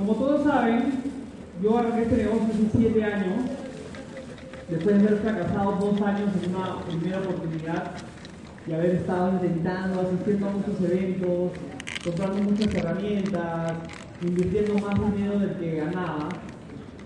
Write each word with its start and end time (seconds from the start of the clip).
Como 0.00 0.14
todos 0.14 0.44
saben, 0.44 0.94
yo 1.62 1.76
arranqué 1.76 2.02
este 2.04 2.16
negocio 2.16 2.46
hace 2.54 2.78
7 2.78 3.04
años, 3.04 3.36
después 4.70 4.96
de 4.96 5.06
haber 5.06 5.20
fracasado 5.20 5.72
dos 5.72 6.00
años 6.00 6.30
en 6.42 6.56
una 6.56 6.80
primera 6.86 7.18
oportunidad 7.18 7.92
y 8.66 8.72
haber 8.72 8.94
estado 8.94 9.32
intentando, 9.32 10.00
asistiendo 10.00 10.48
a 10.48 10.52
muchos 10.52 10.80
eventos, 10.90 11.52
comprando 12.02 12.42
muchas 12.44 12.74
herramientas, 12.74 13.72
invirtiendo 14.22 14.74
más 14.78 15.14
dinero 15.14 15.38
del 15.38 15.54
que 15.58 15.76
ganaba. 15.76 16.30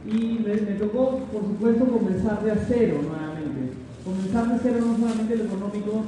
Y 0.06 0.38
me, 0.46 0.54
tocó, 0.78 1.18
por 1.32 1.42
supuesto, 1.42 1.86
comenzar 1.86 2.44
de 2.44 2.52
cero 2.68 3.00
nuevamente. 3.02 3.72
Comenzar 4.04 4.52
de 4.52 4.58
cero 4.62 4.84
no 4.86 4.96
solamente 4.96 5.34
en 5.34 5.38
lo 5.40 5.44
económico, 5.46 6.04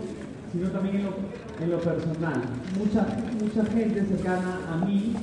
sino 0.52 0.68
también 0.68 0.96
en 0.96 1.04
lo, 1.06 1.14
en 1.60 1.70
lo 1.72 1.80
personal. 1.80 2.42
Mucha, 2.78 3.08
mucha 3.42 3.64
gente 3.72 4.04
cercana 4.04 4.60
a 4.72 4.84
mí, 4.84 5.14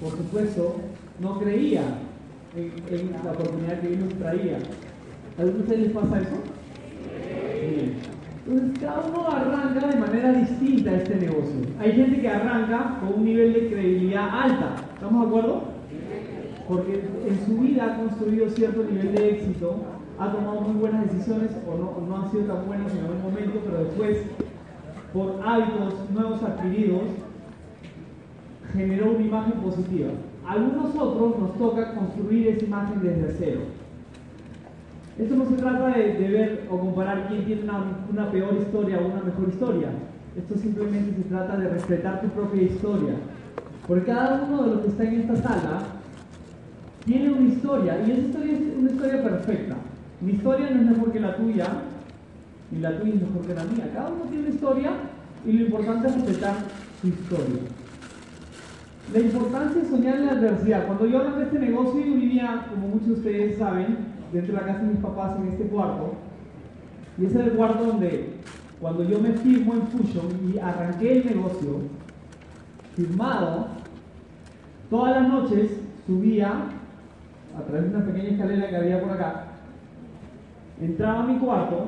por 0.00 0.10
supuesto, 0.12 0.76
no 1.20 1.38
creía 1.38 1.82
en, 2.56 3.12
la 3.24 3.30
oportunidad 3.30 3.80
que 3.80 3.90
yo 3.90 4.04
nos 4.04 4.14
traía. 4.14 4.58
¿A 5.38 5.44
ustedes 5.44 5.80
les 5.80 5.92
pasa 5.92 6.20
eso? 6.20 6.36
Bien. 7.60 7.94
Entonces, 8.46 8.78
cada 8.80 9.00
uno 9.06 9.28
arranca 9.28 9.86
de 9.86 10.00
manera 10.00 10.32
distinta 10.32 10.96
este 10.96 11.16
negocio. 11.16 11.60
Hay 11.78 11.92
gente 11.92 12.20
que 12.20 12.28
arranca 12.28 12.98
con 13.00 13.20
un 13.20 13.24
nivel 13.24 13.52
de 13.52 13.68
credibilidad 13.68 14.28
alta. 14.28 14.76
¿Estamos 14.94 15.22
de 15.22 15.28
acuerdo? 15.28 15.62
Porque 16.66 17.04
en 17.28 17.46
su 17.46 17.60
vida 17.60 17.84
ha 17.84 17.96
construido 17.96 18.48
cierto 18.48 18.84
nivel 18.84 19.14
de 19.14 19.30
éxito, 19.30 19.76
ha 20.18 20.32
tomado 20.32 20.62
muy 20.62 20.80
buenas 20.80 21.12
decisiones 21.12 21.50
o 21.66 21.76
no, 21.76 21.90
o 21.90 22.06
no 22.06 22.22
han 22.22 22.30
sido 22.30 22.44
tan 22.44 22.66
buenas 22.66 22.92
en 22.92 23.04
algún 23.04 23.22
momento, 23.22 23.60
pero 23.64 23.84
después, 23.84 24.18
por 25.12 25.40
hábitos 25.44 25.94
nuevos 26.10 26.42
adquiridos, 26.42 27.02
generó 28.72 29.12
una 29.12 29.26
imagen 29.26 29.52
positiva. 29.54 30.10
Algunos 30.50 30.96
otros 30.96 31.38
nos 31.38 31.56
toca 31.58 31.94
construir 31.94 32.48
esa 32.48 32.64
imagen 32.64 33.00
desde 33.00 33.36
cero. 33.38 33.60
Esto 35.16 35.36
no 35.36 35.48
se 35.48 35.54
trata 35.54 35.96
de, 35.96 36.28
ver 36.28 36.66
o 36.68 36.76
comparar 36.76 37.28
quién 37.28 37.44
tiene 37.44 37.62
una, 37.62 37.84
una 38.10 38.32
peor 38.32 38.56
historia 38.56 38.98
o 38.98 39.12
una 39.12 39.22
mejor 39.22 39.48
historia. 39.48 39.90
Esto 40.36 40.56
simplemente 40.56 41.14
se 41.22 41.28
trata 41.28 41.56
de 41.56 41.68
respetar 41.68 42.20
tu 42.20 42.30
propia 42.30 42.62
historia. 42.62 43.12
Porque 43.86 44.06
cada 44.06 44.42
uno 44.42 44.64
de 44.64 44.70
los 44.70 44.80
que 44.80 44.88
está 44.88 45.04
en 45.04 45.20
esta 45.20 45.36
sala 45.36 45.82
tiene 47.04 47.30
una 47.30 47.48
historia 47.48 48.02
y 48.04 48.10
esa 48.10 48.20
historia 48.20 48.52
es 48.52 48.60
una 48.76 48.90
historia 48.90 49.22
perfecta. 49.22 49.76
Mi 50.20 50.32
historia 50.32 50.70
no 50.70 50.80
es 50.80 50.86
mejor 50.86 51.12
que 51.12 51.20
la 51.20 51.36
tuya, 51.36 51.66
ni 52.72 52.80
la 52.80 52.98
tuya 52.98 53.14
es 53.14 53.20
mejor 53.20 53.46
que 53.46 53.54
la 53.54 53.64
mía. 53.66 53.90
Cada 53.94 54.08
uno 54.08 54.24
tiene 54.24 54.46
una 54.46 54.54
historia 54.56 54.90
y 55.46 55.52
lo 55.52 55.66
importante 55.66 56.08
es 56.08 56.14
respetar 56.14 56.54
su 57.00 57.06
historia. 57.06 57.69
La 59.12 59.18
importancia 59.18 59.82
de 59.82 59.88
soñar 59.88 60.16
en 60.16 60.26
la 60.26 60.32
adversidad. 60.32 60.86
Cuando 60.86 61.06
yo 61.06 61.18
arranqué 61.18 61.42
este 61.42 61.58
negocio, 61.58 62.00
yo 62.00 62.14
vivía, 62.14 62.66
como 62.70 62.88
muchos 62.88 63.08
de 63.08 63.14
ustedes 63.14 63.58
saben, 63.58 63.96
dentro 64.32 64.54
de 64.54 64.60
la 64.60 64.66
casa 64.66 64.82
de 64.82 64.92
mis 64.92 65.00
papás 65.00 65.36
en 65.36 65.48
este 65.48 65.64
cuarto. 65.64 66.12
Y 67.18 67.24
ese 67.24 67.38
era 67.38 67.46
el 67.46 67.52
cuarto 67.52 67.84
donde, 67.86 68.34
cuando 68.80 69.02
yo 69.02 69.18
me 69.18 69.32
firmo 69.32 69.74
en 69.74 69.82
Fusion 69.88 70.26
y 70.54 70.58
arranqué 70.58 71.18
el 71.18 71.26
negocio, 71.26 71.78
firmado, 72.94 73.66
todas 74.88 75.22
las 75.22 75.28
noches 75.28 75.70
subía 76.06 76.66
a 77.58 77.62
través 77.62 77.90
de 77.90 77.96
una 77.96 78.06
pequeña 78.06 78.28
escalera 78.28 78.68
que 78.68 78.76
había 78.76 79.02
por 79.02 79.10
acá, 79.10 79.44
entraba 80.80 81.24
a 81.24 81.26
mi 81.26 81.38
cuarto 81.38 81.86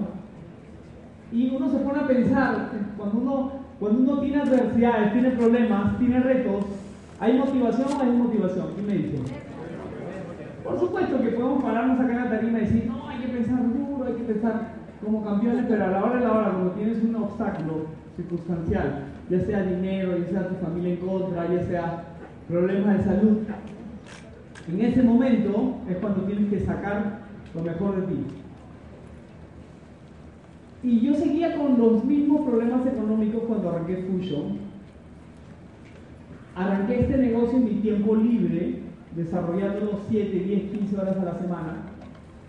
y 1.31 1.55
uno 1.55 1.71
se 1.71 1.79
pone 1.79 2.01
a 2.01 2.07
pensar, 2.07 2.71
cuando 2.97 3.19
uno, 3.19 3.53
cuando 3.79 4.01
uno 4.01 4.21
tiene 4.21 4.43
adversidades, 4.43 5.13
tiene 5.13 5.31
problemas, 5.31 5.99
tiene 5.99 6.21
retos, 6.21 6.65
¿hay 7.23 7.39
motivación 7.39 7.87
o 7.87 8.03
hay 8.03 8.11
motivación? 8.11 8.67
¿Quién 8.75 8.87
me 8.87 8.95
dice? 8.95 9.19
Por 10.65 10.81
supuesto 10.81 11.21
que 11.21 11.29
podemos 11.29 11.63
pararnos 11.63 12.01
acá 12.01 12.25
en 12.25 12.31
tarima 12.31 12.59
y 12.59 12.63
decir, 12.63 12.87
no, 12.87 13.09
hay 13.09 13.21
que 13.21 13.29
pensar 13.29 13.61
duro, 13.63 14.05
hay 14.05 14.15
que 14.15 14.25
pensar 14.25 14.75
como 15.05 15.25
campeones, 15.25 15.67
pero 15.69 15.85
a 15.85 15.89
la 15.89 16.05
hora 16.05 16.19
de 16.19 16.25
la 16.25 16.33
hora, 16.33 16.51
cuando 16.51 16.71
tienes 16.73 17.03
un 17.05 17.15
obstáculo 17.15 17.87
circunstancial, 18.17 19.05
ya 19.31 19.41
sea 19.41 19.63
dinero, 19.63 20.19
ya 20.19 20.31
sea 20.31 20.49
tu 20.49 20.57
familia 20.57 20.95
en 20.95 20.97
contra, 20.97 21.55
ya 21.55 21.63
sea 21.65 22.05
problemas 22.49 22.99
de 22.99 23.05
salud, 23.05 23.39
en 24.69 24.81
ese 24.81 25.03
momento 25.03 25.77
es 25.89 25.97
cuando 25.99 26.23
tienes 26.23 26.51
que 26.51 26.61
sacar 26.61 27.21
lo 27.55 27.63
mejor 27.63 28.01
de 28.01 28.15
ti. 28.15 28.25
Y 30.83 31.01
yo 31.01 31.15
seguía 31.15 31.57
con 31.57 31.79
los 31.79 32.05
mismos 32.05 32.49
problemas 32.49 32.85
económicos 32.85 33.45
cuando 33.47 33.71
arranqué 33.71 33.99
Fusion. 33.99 34.72
Arranqué 36.55 37.01
este 37.01 37.17
negocio 37.17 37.59
en 37.59 37.65
mi 37.65 37.75
tiempo 37.81 38.15
libre, 38.15 38.81
desarrollándolo 39.17 40.01
7, 40.09 40.31
10, 40.39 40.71
15 40.79 40.99
horas 40.99 41.17
a 41.19 41.25
la 41.25 41.39
semana. 41.39 41.77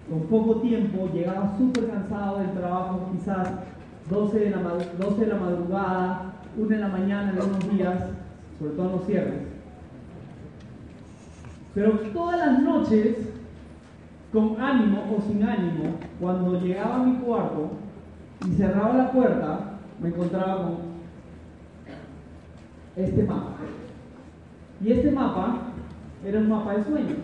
Con 0.10 0.24
poco 0.24 0.60
tiempo, 0.62 1.10
llegaba 1.14 1.56
súper 1.58 1.90
cansado 1.90 2.40
del 2.40 2.52
trabajo, 2.52 3.10
quizás 3.14 3.50
12 4.10 4.40
de, 4.40 4.50
la, 4.50 4.58
mad- 4.58 4.92
12 5.00 5.22
de 5.22 5.28
la 5.28 5.40
madrugada, 5.40 6.34
1 6.58 6.68
de 6.68 6.78
la 6.78 6.88
mañana 6.90 7.32
en 7.32 7.38
algunos 7.38 7.72
días, 7.72 8.04
sobre 8.60 8.74
todo 8.74 8.86
en 8.88 8.92
los 8.98 9.06
cierres. 9.06 9.42
Pero 11.74 11.92
todas 12.14 12.38
las 12.46 12.62
noches, 12.62 13.16
con 14.34 14.60
ánimo 14.60 15.04
o 15.18 15.22
sin 15.22 15.44
ánimo, 15.44 15.96
cuando 16.20 16.60
llegaba 16.60 16.96
a 16.96 17.04
mi 17.04 17.16
cuarto 17.18 17.72
y 18.48 18.52
cerraba 18.52 18.94
la 18.96 19.12
puerta, 19.12 19.60
me 20.02 20.10
encontraba 20.10 20.64
con 20.64 20.76
este 22.96 23.24
mapa. 23.24 23.52
Y 24.84 24.92
este 24.92 25.12
mapa 25.12 25.60
era 26.26 26.40
un 26.40 26.50
mapa 26.50 26.74
de 26.74 26.84
sueños. 26.84 27.18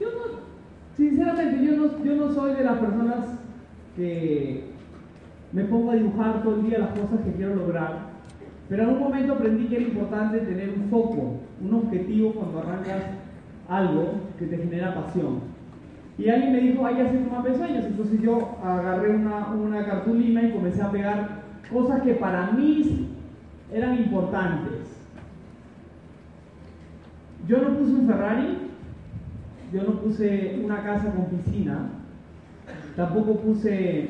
Yo 0.00 0.08
no, 0.10 0.38
sinceramente, 0.96 1.64
yo 1.64 1.76
no, 1.76 2.04
yo 2.04 2.14
no 2.14 2.32
soy 2.32 2.54
de 2.54 2.64
las 2.64 2.78
personas 2.78 3.38
que 3.96 4.70
me 5.52 5.64
pongo 5.64 5.90
a 5.90 5.96
dibujar 5.96 6.42
todo 6.42 6.56
el 6.56 6.66
día 6.66 6.78
las 6.78 6.98
cosas 6.98 7.20
que 7.24 7.32
quiero 7.32 7.56
lograr, 7.56 8.12
pero 8.68 8.84
en 8.84 8.88
un 8.90 9.00
momento 9.00 9.34
aprendí 9.34 9.66
que 9.66 9.76
era 9.76 9.84
importante 9.84 10.38
tener 10.38 10.70
un 10.70 10.88
foco, 10.88 11.40
un 11.60 11.74
objetivo 11.74 12.32
cuando 12.32 12.60
arrancas 12.60 13.02
algo 13.68 14.14
que 14.38 14.46
te 14.46 14.56
genera 14.56 14.94
pasión. 14.94 15.40
Y 16.16 16.28
alguien 16.28 16.52
me 16.52 16.60
dijo, 16.60 16.86
hay 16.86 16.94
que 16.94 17.02
hacer 17.02 17.18
un 17.18 17.30
mapa 17.30 17.48
de 17.48 17.56
sueños. 17.56 17.84
Entonces 17.86 18.20
yo 18.20 18.56
agarré 18.62 19.16
una, 19.16 19.48
una 19.48 19.84
cartulina 19.84 20.42
y 20.42 20.52
comencé 20.52 20.82
a 20.82 20.90
pegar 20.90 21.42
cosas 21.72 22.02
que 22.02 22.14
para 22.14 22.52
mí 22.52 23.08
eran 23.72 23.96
importantes. 23.96 25.01
Yo 27.48 27.58
no 27.60 27.78
puse 27.78 27.92
un 27.92 28.06
Ferrari, 28.06 28.58
yo 29.72 29.82
no 29.82 30.00
puse 30.00 30.60
una 30.64 30.82
casa 30.82 31.12
con 31.12 31.26
piscina, 31.26 31.88
tampoco 32.96 33.36
puse 33.36 34.08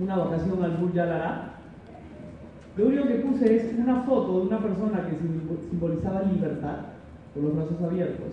una 0.00 0.16
vacación 0.16 0.62
al 0.62 0.76
Burj 0.78 0.98
Al 0.98 1.12
Arab. 1.12 1.34
Lo 2.76 2.86
único 2.86 3.06
que 3.06 3.14
puse 3.16 3.56
es 3.56 3.78
una 3.78 4.02
foto 4.02 4.40
de 4.40 4.46
una 4.48 4.58
persona 4.58 5.06
que 5.06 5.16
sim- 5.16 5.70
simbolizaba 5.70 6.22
libertad, 6.24 6.76
con 7.32 7.44
los 7.44 7.54
brazos 7.54 7.80
abiertos. 7.82 8.32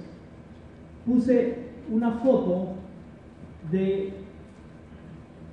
Puse 1.06 1.58
una 1.92 2.12
foto 2.12 2.70
de 3.72 4.14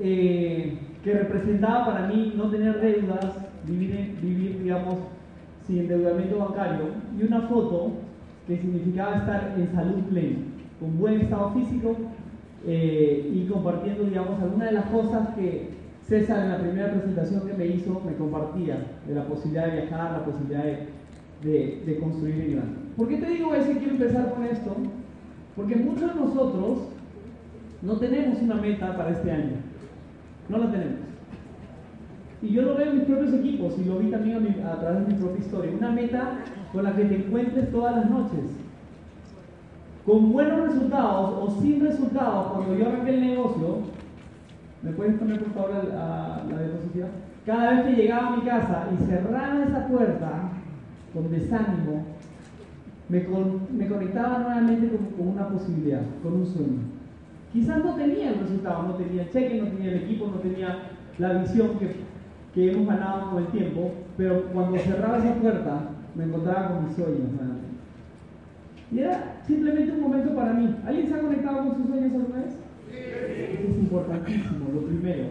eh, 0.01 0.79
que 1.05 1.13
representaba 1.13 1.87
para 1.87 2.07
mí 2.07 2.33
no 2.37 2.49
tener 2.51 2.81
deudas, 2.81 3.37
vivir, 3.67 4.17
vivir, 4.23 4.63
digamos, 4.63 4.97
sin 5.67 5.81
endeudamiento 5.81 6.39
bancario, 6.39 6.85
y 7.19 7.23
una 7.25 7.43
foto 7.43 7.93
que 8.49 8.57
significaba 8.57 9.17
estar 9.19 9.55
en 9.59 9.71
salud 9.75 10.03
plena, 10.11 10.39
con 10.81 10.99
buen 10.99 11.21
estado 11.21 11.53
físico 11.53 11.97
eh, 12.67 13.31
y 13.33 13.47
compartiendo, 13.47 14.05
digamos, 14.05 14.41
algunas 14.41 14.69
de 14.69 14.75
las 14.75 14.87
cosas 14.87 15.29
que 15.37 15.77
César 16.09 16.45
en 16.45 16.49
la 16.49 16.59
primera 16.59 16.91
presentación 16.91 17.47
que 17.47 17.53
me 17.53 17.67
hizo 17.67 18.01
me 18.01 18.15
compartía, 18.15 18.87
de 19.07 19.15
la 19.15 19.27
posibilidad 19.27 19.67
de 19.67 19.83
viajar, 19.83 20.13
la 20.13 20.25
posibilidad 20.25 20.65
de, 21.43 21.99
construir 22.01 22.41
en 22.41 22.53
grande. 22.53 22.79
¿Por 22.97 23.09
qué 23.09 23.19
te 23.19 23.27
digo 23.29 23.55
eso 23.55 23.71
y 23.71 23.75
quiero 23.75 23.93
empezar 23.93 24.33
con 24.33 24.45
esto? 24.45 24.75
Porque 25.55 25.77
muchos 25.77 26.15
de 26.15 26.21
nosotros 26.21 26.79
no 27.83 27.97
tenemos 27.99 28.41
una 28.41 28.55
meta 28.55 28.97
para 28.97 29.11
este 29.11 29.31
año. 29.31 29.57
No 30.49 30.57
la 30.57 30.71
tenemos. 30.71 31.01
Y 32.41 32.49
yo 32.51 32.63
lo 32.63 32.77
veo 32.77 32.91
en 32.91 32.99
mis 32.99 33.05
propios 33.07 33.33
equipos 33.35 33.75
y 33.79 33.85
lo 33.85 33.99
vi 33.99 34.11
también 34.11 34.63
a, 34.65 34.73
a 34.73 34.81
través 34.81 35.07
de 35.07 35.13
mi 35.13 35.21
propia 35.21 35.45
historia. 35.45 35.73
Una 35.77 35.91
meta 35.91 36.39
con 36.73 36.85
la 36.85 36.95
que 36.95 37.05
te 37.05 37.17
encuentres 37.17 37.71
todas 37.73 37.97
las 37.97 38.11
noches. 38.11 38.45
Con 40.07 40.33
buenos 40.33 40.69
resultados 40.69 41.35
o 41.41 41.61
sin 41.61 41.81
resultados, 41.81 42.53
cuando 42.53 42.77
yo 42.77 42.89
arranqué 42.89 43.15
el 43.15 43.21
negocio, 43.21 43.79
¿me 44.83 44.93
puedes 44.93 45.17
poner 45.17 45.43
por 45.43 45.53
favor 45.53 45.85
la, 45.85 46.45
la 46.49 46.63
diapositiva? 46.63 47.09
Cada 47.45 47.71
vez 47.71 47.87
que 47.87 48.03
llegaba 48.03 48.29
a 48.29 48.37
mi 48.37 48.43
casa 48.43 48.89
y 48.93 49.05
cerraba 49.05 49.65
esa 49.65 49.87
puerta 49.89 50.51
con 51.13 51.31
desánimo, 51.31 52.05
me, 53.09 53.27
me 53.77 53.89
conectaba 53.89 54.39
nuevamente 54.39 54.89
con, 54.89 55.07
con 55.07 55.29
una 55.29 55.49
posibilidad, 55.49 56.03
con 56.23 56.35
un 56.35 56.47
sueño. 56.47 56.81
Quizás 57.53 57.85
no 57.85 57.95
tenía 57.95 58.31
el 58.31 58.41
resultado, 58.41 58.83
no 58.85 58.95
tenía 58.95 59.23
el 59.23 59.31
cheque, 59.31 59.61
no 59.61 59.69
tenía 59.69 59.93
el 59.93 60.03
equipo, 60.05 60.27
no 60.27 60.37
tenía 60.37 60.91
la 61.19 61.33
visión 61.35 61.79
que, 61.79 62.08
que 62.55 62.73
hemos 62.73 62.87
ganado 62.87 63.31
con 63.31 63.43
el 63.43 63.49
tiempo, 63.49 63.93
pero 64.17 64.45
cuando 64.53 64.79
cerraba 64.79 65.19
esa 65.19 65.35
puerta 65.35 65.81
me 66.15 66.25
encontraba 66.25 66.69
con 66.69 66.87
mis 66.87 66.97
sueños. 66.97 67.31
Y 68.91 69.01
era 69.01 69.37
simplemente 69.47 69.93
un 69.93 70.01
momento 70.01 70.35
para 70.35 70.55
mí. 70.55 70.75
¿Alguien 70.87 71.09
se 71.09 71.15
ha 71.15 71.21
conectado 71.21 71.59
con 71.59 71.77
sus 71.77 71.87
sueños 71.89 72.13
alguna 72.13 72.37
vez? 72.43 72.57
Eso 72.91 73.69
es 73.71 73.79
importantísimo, 73.79 74.73
lo 74.73 74.81
primero. 74.87 75.25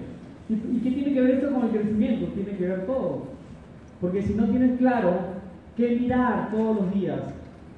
¿Y, 0.48 0.54
¿Y 0.54 0.82
qué 0.84 0.92
tiene 0.92 1.14
que 1.14 1.22
ver 1.22 1.32
esto 1.32 1.52
con 1.52 1.64
el 1.64 1.72
crecimiento? 1.72 2.28
Tiene 2.28 2.58
que 2.58 2.68
ver 2.68 2.86
todo. 2.86 3.24
Porque 4.00 4.22
si 4.22 4.36
no 4.36 4.46
tienes 4.46 4.78
claro 4.78 5.20
qué 5.76 5.98
mirar 6.00 6.52
todos 6.52 6.78
los 6.78 6.94
días, 6.94 7.22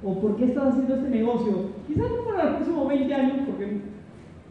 o 0.02 0.20
por 0.20 0.36
qué 0.36 0.44
estás 0.46 0.68
haciendo 0.68 0.94
este 0.94 1.08
negocio, 1.08 1.70
quizás 1.86 2.10
no 2.10 2.24
para 2.24 2.44
los 2.44 2.54
próximos 2.56 2.88
20 2.88 3.14
años, 3.14 3.36
porque 3.46 3.80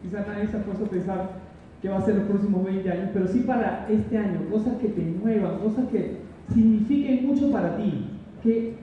quizás 0.02 0.26
nadie 0.26 0.46
se 0.46 0.56
ha 0.56 0.62
puesto 0.62 0.84
a 0.84 0.88
pensar 0.88 1.39
qué 1.80 1.88
va 1.88 1.98
a 1.98 2.02
ser 2.02 2.16
los 2.16 2.24
próximos 2.24 2.64
20 2.64 2.90
años, 2.90 3.10
pero 3.12 3.26
sí 3.26 3.40
para 3.40 3.86
este 3.88 4.18
año, 4.18 4.40
cosas 4.50 4.74
que 4.78 4.88
te 4.88 5.02
muevan, 5.02 5.58
cosas 5.58 5.86
que 5.88 6.16
signifiquen 6.52 7.26
mucho 7.26 7.50
para 7.50 7.76
ti, 7.76 8.04
que, 8.42 8.74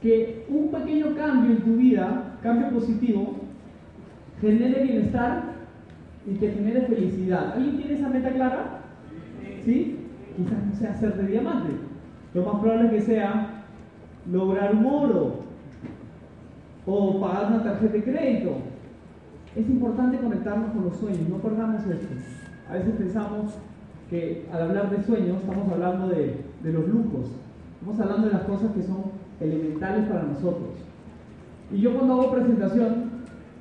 que 0.00 0.44
un 0.48 0.70
pequeño 0.70 1.14
cambio 1.14 1.52
en 1.52 1.62
tu 1.62 1.76
vida, 1.76 2.38
cambio 2.42 2.70
positivo, 2.70 3.36
genere 4.40 4.82
bienestar 4.82 5.52
y 6.26 6.34
te 6.34 6.50
genere 6.50 6.82
felicidad. 6.82 7.54
¿Alguien 7.54 7.76
tiene 7.76 7.94
esa 7.94 8.08
meta 8.08 8.30
clara? 8.30 8.80
¿Sí? 9.64 9.98
Quizás 10.36 10.66
no 10.66 10.74
sea 10.74 10.94
ser 10.94 11.16
de 11.16 11.26
diamante. 11.26 11.70
Lo 12.34 12.44
más 12.44 12.60
probable 12.60 12.86
es 12.86 12.92
que 12.92 13.12
sea 13.12 13.64
lograr 14.30 14.74
un 14.74 14.86
oro 14.86 15.42
o 16.86 17.20
pagar 17.20 17.52
una 17.52 17.62
tarjeta 17.62 17.92
de 17.92 18.02
crédito. 18.02 18.56
Es 19.54 19.68
importante 19.68 20.18
conectarnos 20.18 20.72
con 20.72 20.84
los 20.84 20.96
sueños, 20.96 21.28
no 21.28 21.36
perdamos 21.36 21.86
esto. 21.86 22.14
A 22.70 22.74
veces 22.74 22.94
pensamos 22.96 23.54
que 24.08 24.46
al 24.52 24.62
hablar 24.62 24.90
de 24.90 25.02
sueños 25.02 25.38
estamos 25.40 25.70
hablando 25.70 26.08
de, 26.08 26.44
de 26.62 26.72
los 26.72 26.88
lujos, 26.88 27.26
estamos 27.74 28.00
hablando 28.00 28.28
de 28.28 28.32
las 28.32 28.42
cosas 28.44 28.72
que 28.72 28.82
son 28.82 29.12
elementales 29.40 30.08
para 30.08 30.22
nosotros. 30.22 30.70
Y 31.70 31.80
yo 31.80 31.94
cuando 31.94 32.14
hago 32.14 32.32
presentación, 32.32 33.10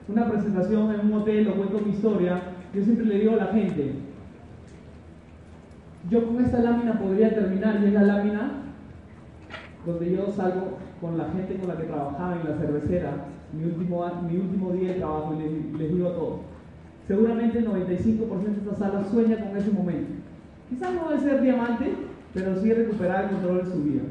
una 0.07 0.29
presentación 0.29 0.93
en 0.93 1.07
un 1.07 1.13
hotel 1.13 1.47
o 1.49 1.55
cuento 1.55 1.79
mi 1.79 1.91
historia, 1.91 2.41
yo 2.73 2.83
siempre 2.83 3.05
le 3.05 3.19
digo 3.19 3.33
a 3.33 3.37
la 3.37 3.47
gente, 3.47 3.93
yo 6.09 6.25
con 6.25 6.43
esta 6.43 6.59
lámina 6.59 6.99
podría 6.99 7.33
terminar 7.33 7.79
y 7.81 7.85
es 7.85 7.93
la 7.93 8.03
lámina 8.03 8.51
donde 9.85 10.11
yo 10.11 10.31
salgo 10.31 10.77
con 10.99 11.17
la 11.17 11.25
gente 11.29 11.57
con 11.57 11.67
la 11.67 11.77
que 11.77 11.83
trabajaba 11.83 12.35
en 12.35 12.49
la 12.49 12.57
cervecera, 12.57 13.25
mi 13.53 13.65
último, 13.65 14.05
mi 14.29 14.37
último 14.37 14.71
día 14.71 14.93
de 14.93 14.99
trabajo, 14.99 15.33
y 15.35 15.43
les, 15.43 15.79
les 15.79 15.93
digo 15.93 16.09
a 16.09 16.13
todos, 16.13 16.39
seguramente 17.07 17.59
el 17.59 17.67
95% 17.67 18.43
de 18.43 18.51
esta 18.51 18.75
sala 18.75 19.05
sueña 19.05 19.37
con 19.37 19.57
ese 19.57 19.71
momento. 19.71 20.11
Quizás 20.69 20.93
no 20.93 21.09
debe 21.09 21.21
ser 21.21 21.41
diamante, 21.41 21.93
pero 22.33 22.55
sí 22.61 22.73
recuperar 22.73 23.25
el 23.25 23.31
control 23.31 23.65
de 23.65 23.71
su 23.71 23.83
vida. 23.83 24.01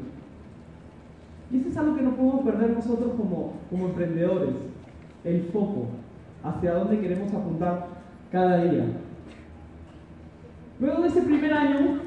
Y 1.51 1.57
eso 1.57 1.69
es 1.69 1.77
algo 1.77 1.95
que 1.95 2.03
no 2.03 2.15
podemos 2.15 2.41
perder 2.41 2.69
nosotros 2.71 3.13
como, 3.17 3.53
como 3.69 3.87
emprendedores, 3.87 4.51
el 5.23 5.43
foco, 5.51 5.87
hacia 6.43 6.73
dónde 6.73 6.99
queremos 6.99 7.33
apuntar 7.33 7.87
cada 8.31 8.63
día. 8.63 8.85
Luego 10.79 11.01
de 11.01 11.07
ese 11.07 11.21
primer 11.23 11.53
año, 11.53 11.99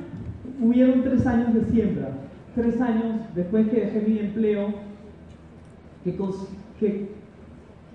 hubieron 0.61 1.03
tres 1.03 1.27
años 1.27 1.55
de 1.55 1.65
siembra 1.65 2.11
tres 2.55 2.81
años 2.81 3.21
después 3.35 3.69
que 3.69 3.81
dejé 3.81 4.01
mi 4.01 4.19
empleo, 4.19 4.69
que 6.05 7.14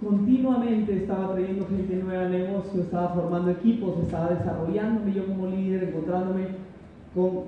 continuamente 0.03 0.95
estaba 0.95 1.33
trayendo 1.33 1.67
gente 1.67 1.95
nueva 1.97 2.23
al 2.23 2.31
negocio, 2.31 2.81
estaba 2.81 3.09
formando 3.09 3.51
equipos, 3.51 3.99
estaba 4.03 4.29
desarrollándome 4.29 5.13
yo 5.13 5.27
como 5.27 5.47
líder, 5.47 5.83
encontrándome 5.83 6.47
con, 7.13 7.43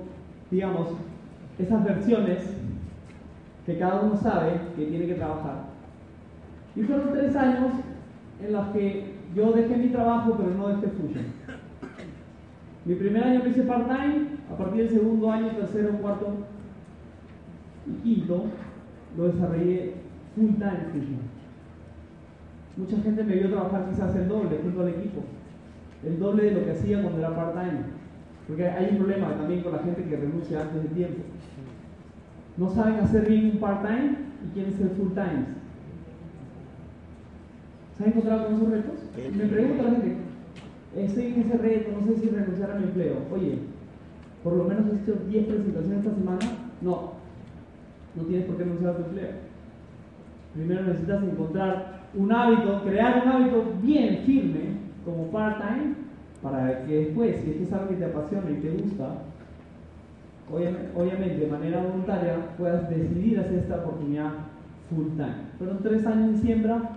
digamos, 0.50 0.88
esas 1.58 1.84
versiones 1.84 2.42
que 3.64 3.78
cada 3.78 4.00
uno 4.02 4.16
sabe 4.16 4.60
que 4.76 4.86
tiene 4.86 5.06
que 5.06 5.14
trabajar. 5.14 5.64
Y 6.76 6.82
fueron 6.82 7.12
tres 7.12 7.34
años 7.36 7.72
en 8.44 8.52
los 8.52 8.66
que 8.68 9.14
yo 9.34 9.52
dejé 9.52 9.76
mi 9.76 9.88
trabajo, 9.88 10.34
pero 10.36 10.50
no 10.50 10.68
dejé 10.68 10.88
Fusion. 10.88 11.24
Mi 12.84 12.94
primer 12.96 13.24
año 13.24 13.44
lo 13.44 13.48
hice 13.48 13.62
part-time, 13.62 14.26
a 14.52 14.56
partir 14.56 14.82
del 14.82 14.90
segundo 14.90 15.30
año, 15.30 15.50
tercero, 15.52 15.90
cuarto, 15.98 16.34
y 17.86 17.92
quinto, 18.02 18.44
lo 19.16 19.28
desarrollé 19.28 19.94
full 20.34 20.54
time 20.54 20.86
Fusion. 20.92 21.31
Mucha 22.76 22.96
gente 23.02 23.22
me 23.22 23.34
vio 23.34 23.50
trabajar 23.50 23.88
quizás 23.90 24.14
el 24.16 24.28
doble 24.28 24.58
junto 24.62 24.80
al 24.80 24.88
equipo, 24.88 25.22
el 26.04 26.18
doble 26.18 26.44
de 26.44 26.50
lo 26.52 26.64
que 26.64 26.70
hacía 26.70 27.02
cuando 27.02 27.18
era 27.18 27.36
part-time. 27.36 27.80
Porque 28.46 28.66
hay 28.66 28.88
un 28.92 28.96
problema 28.98 29.34
también 29.36 29.62
con 29.62 29.72
la 29.72 29.78
gente 29.80 30.04
que 30.04 30.16
renuncia 30.16 30.62
antes 30.62 30.82
de 30.82 30.88
tiempo. 30.88 31.22
No 32.56 32.70
saben 32.70 32.94
hacer 32.96 33.28
bien 33.28 33.52
un 33.52 33.58
part-time 33.58 34.16
y 34.44 34.54
quieren 34.54 34.72
ser 34.72 34.88
full-time. 34.90 35.62
¿Se 37.96 38.04
han 38.04 38.10
encontrado 38.10 38.46
con 38.46 38.54
esos 38.54 38.70
retos? 38.70 38.94
Me 39.36 39.44
pregunta 39.44 39.82
la 39.82 39.90
gente, 39.90 40.16
estoy 40.96 41.26
en 41.26 41.40
ese 41.40 41.58
reto, 41.58 41.90
no 42.00 42.06
sé 42.06 42.20
si 42.20 42.28
renunciar 42.30 42.70
a 42.70 42.74
mi 42.74 42.84
empleo. 42.84 43.16
Oye, 43.32 43.58
por 44.42 44.54
lo 44.54 44.64
menos 44.64 44.86
he 44.86 45.02
hecho 45.02 45.20
10 45.28 45.46
presentaciones 45.46 45.98
esta 45.98 46.14
semana. 46.14 46.40
No, 46.80 47.12
no 48.16 48.22
tienes 48.24 48.46
por 48.46 48.56
qué 48.56 48.64
renunciar 48.64 48.92
a 48.92 48.96
tu 48.96 49.04
empleo. 49.04 49.30
Primero 50.54 50.82
necesitas 50.82 51.22
encontrar 51.22 52.01
un 52.14 52.32
hábito, 52.32 52.82
crear 52.84 53.22
un 53.24 53.32
hábito 53.32 53.64
bien 53.82 54.18
firme 54.24 54.60
como 55.04 55.30
part-time 55.30 55.94
para 56.42 56.84
que 56.84 57.06
después, 57.06 57.36
si 57.42 57.50
esto 57.50 57.62
es 57.62 57.72
algo 57.72 57.88
que 57.88 57.96
te 57.96 58.04
apasiona 58.04 58.50
y 58.50 58.54
te 58.54 58.70
gusta, 58.70 59.14
obviamente 60.94 61.38
de 61.38 61.46
manera 61.46 61.82
voluntaria 61.82 62.34
puedas 62.58 62.88
decidir 62.90 63.38
hacer 63.38 63.60
esta 63.60 63.76
oportunidad 63.76 64.30
full-time. 64.90 65.34
Fueron 65.58 65.78
tres 65.78 66.06
años 66.06 66.32
de 66.32 66.38
siembra, 66.38 66.90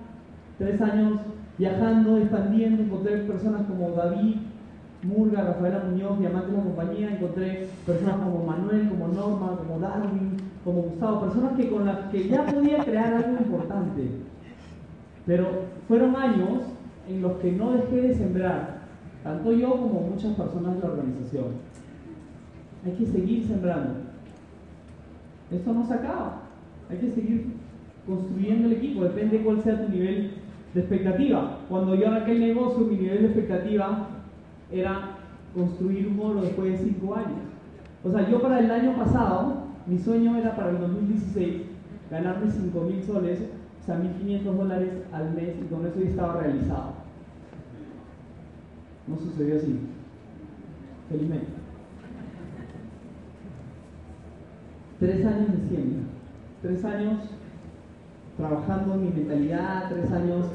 tres 0.57 0.81
años 0.81 1.19
viajando, 1.57 2.17
expandiendo, 2.17 2.84
encontré 2.84 3.17
personas 3.19 3.62
como 3.67 3.91
David, 3.91 4.36
Murga, 5.03 5.43
Rafaela 5.43 5.84
Muñoz, 5.89 6.19
Diamante 6.19 6.51
de 6.51 6.57
la 6.57 6.63
compañía, 6.63 7.12
encontré 7.12 7.67
personas 7.86 8.17
como 8.17 8.45
Manuel, 8.45 8.89
como 8.89 9.07
Norma, 9.10 9.57
como 9.57 9.79
Darwin, 9.79 10.38
como 10.63 10.81
Gustavo, 10.81 11.22
personas 11.22 11.53
que 11.53 11.69
con 11.69 11.86
las 11.86 12.00
que 12.12 12.27
ya 12.27 12.45
podía 12.45 12.84
crear 12.84 13.13
algo 13.13 13.38
importante. 13.38 14.10
Pero 15.25 15.48
fueron 15.88 16.15
años 16.15 16.63
en 17.08 17.22
los 17.22 17.34
que 17.34 17.51
no 17.51 17.72
dejé 17.72 18.01
de 18.01 18.13
sembrar, 18.13 18.82
tanto 19.24 19.51
yo 19.51 19.72
como 19.72 20.01
muchas 20.01 20.34
personas 20.34 20.75
de 20.75 20.82
la 20.82 20.94
organización. 20.94 21.46
Hay 22.86 22.91
que 22.94 23.05
seguir 23.05 23.46
sembrando. 23.46 23.96
Esto 25.51 25.74
no 25.74 25.86
se 25.86 25.94
acaba. 25.94 26.44
Hay 26.89 26.98
que 26.98 27.12
seguir 27.12 27.53
construyendo 28.05 28.67
el 28.67 28.74
equipo, 28.74 29.03
depende 29.03 29.39
de 29.39 29.44
cuál 29.44 29.62
sea 29.62 29.84
tu 29.84 29.91
nivel 29.91 30.32
de 30.74 30.79
expectativa. 30.79 31.60
Cuando 31.67 31.96
yo 31.96 32.08
arranqué 32.08 32.34
el 32.34 32.41
negocio, 32.41 32.86
mi 32.86 32.98
nivel 32.98 33.22
de 33.22 33.25
expectativa 33.25 34.08
era 34.72 35.17
construir 35.55 36.08
un 36.08 36.20
oro 36.20 36.41
después 36.41 36.72
de 36.74 36.89
cinco 36.89 37.15
años. 37.15 37.39
O 38.03 38.12
sea, 38.12 38.29
yo 38.29 38.41
para 38.41 38.60
el 38.60 38.70
año 38.70 38.96
pasado, 38.96 39.65
mi 39.88 39.98
sueño 39.98 40.38
era 40.38 40.55
para 40.55 40.70
el 40.70 40.79
2016 40.79 41.63
ganarme 42.12 42.51
5 42.51 42.82
mil 42.82 43.01
soles, 43.03 43.39
o 43.86 43.88
sea, 43.88 44.00
1.500 44.00 44.44
dólares 44.44 44.89
al 45.13 45.34
mes, 45.34 45.56
y 45.62 45.68
con 45.72 45.86
eso 45.86 46.00
ya 46.00 46.10
estaba 46.10 46.42
realizado. 46.42 46.94
No 49.08 49.15
sucedió 49.15 49.58
así, 49.58 49.80
felizmente. 51.08 51.46
Tres 55.00 55.25
años 55.25 55.51
de 55.51 55.68
siembra, 55.70 56.04
tres 56.63 56.84
años 56.84 57.20
trabajando 58.38 58.96
en 58.96 59.01
mi 59.04 59.10
mentalidad, 59.12 59.89
tres 59.89 60.12
años 60.12 60.48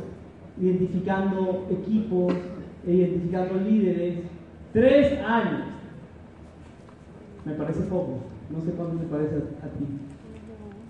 identificando 0.60 1.68
equipos, 1.70 2.34
identificando 2.86 3.54
líderes. 3.60 4.18
Tres 4.72 5.18
años. 5.24 5.62
Me 7.44 7.52
parece 7.52 7.82
poco. 7.82 8.18
No 8.50 8.60
sé 8.62 8.72
cuánto 8.72 8.96
te 8.96 9.06
parece 9.06 9.36
a, 9.36 9.68
ti. 9.78 9.86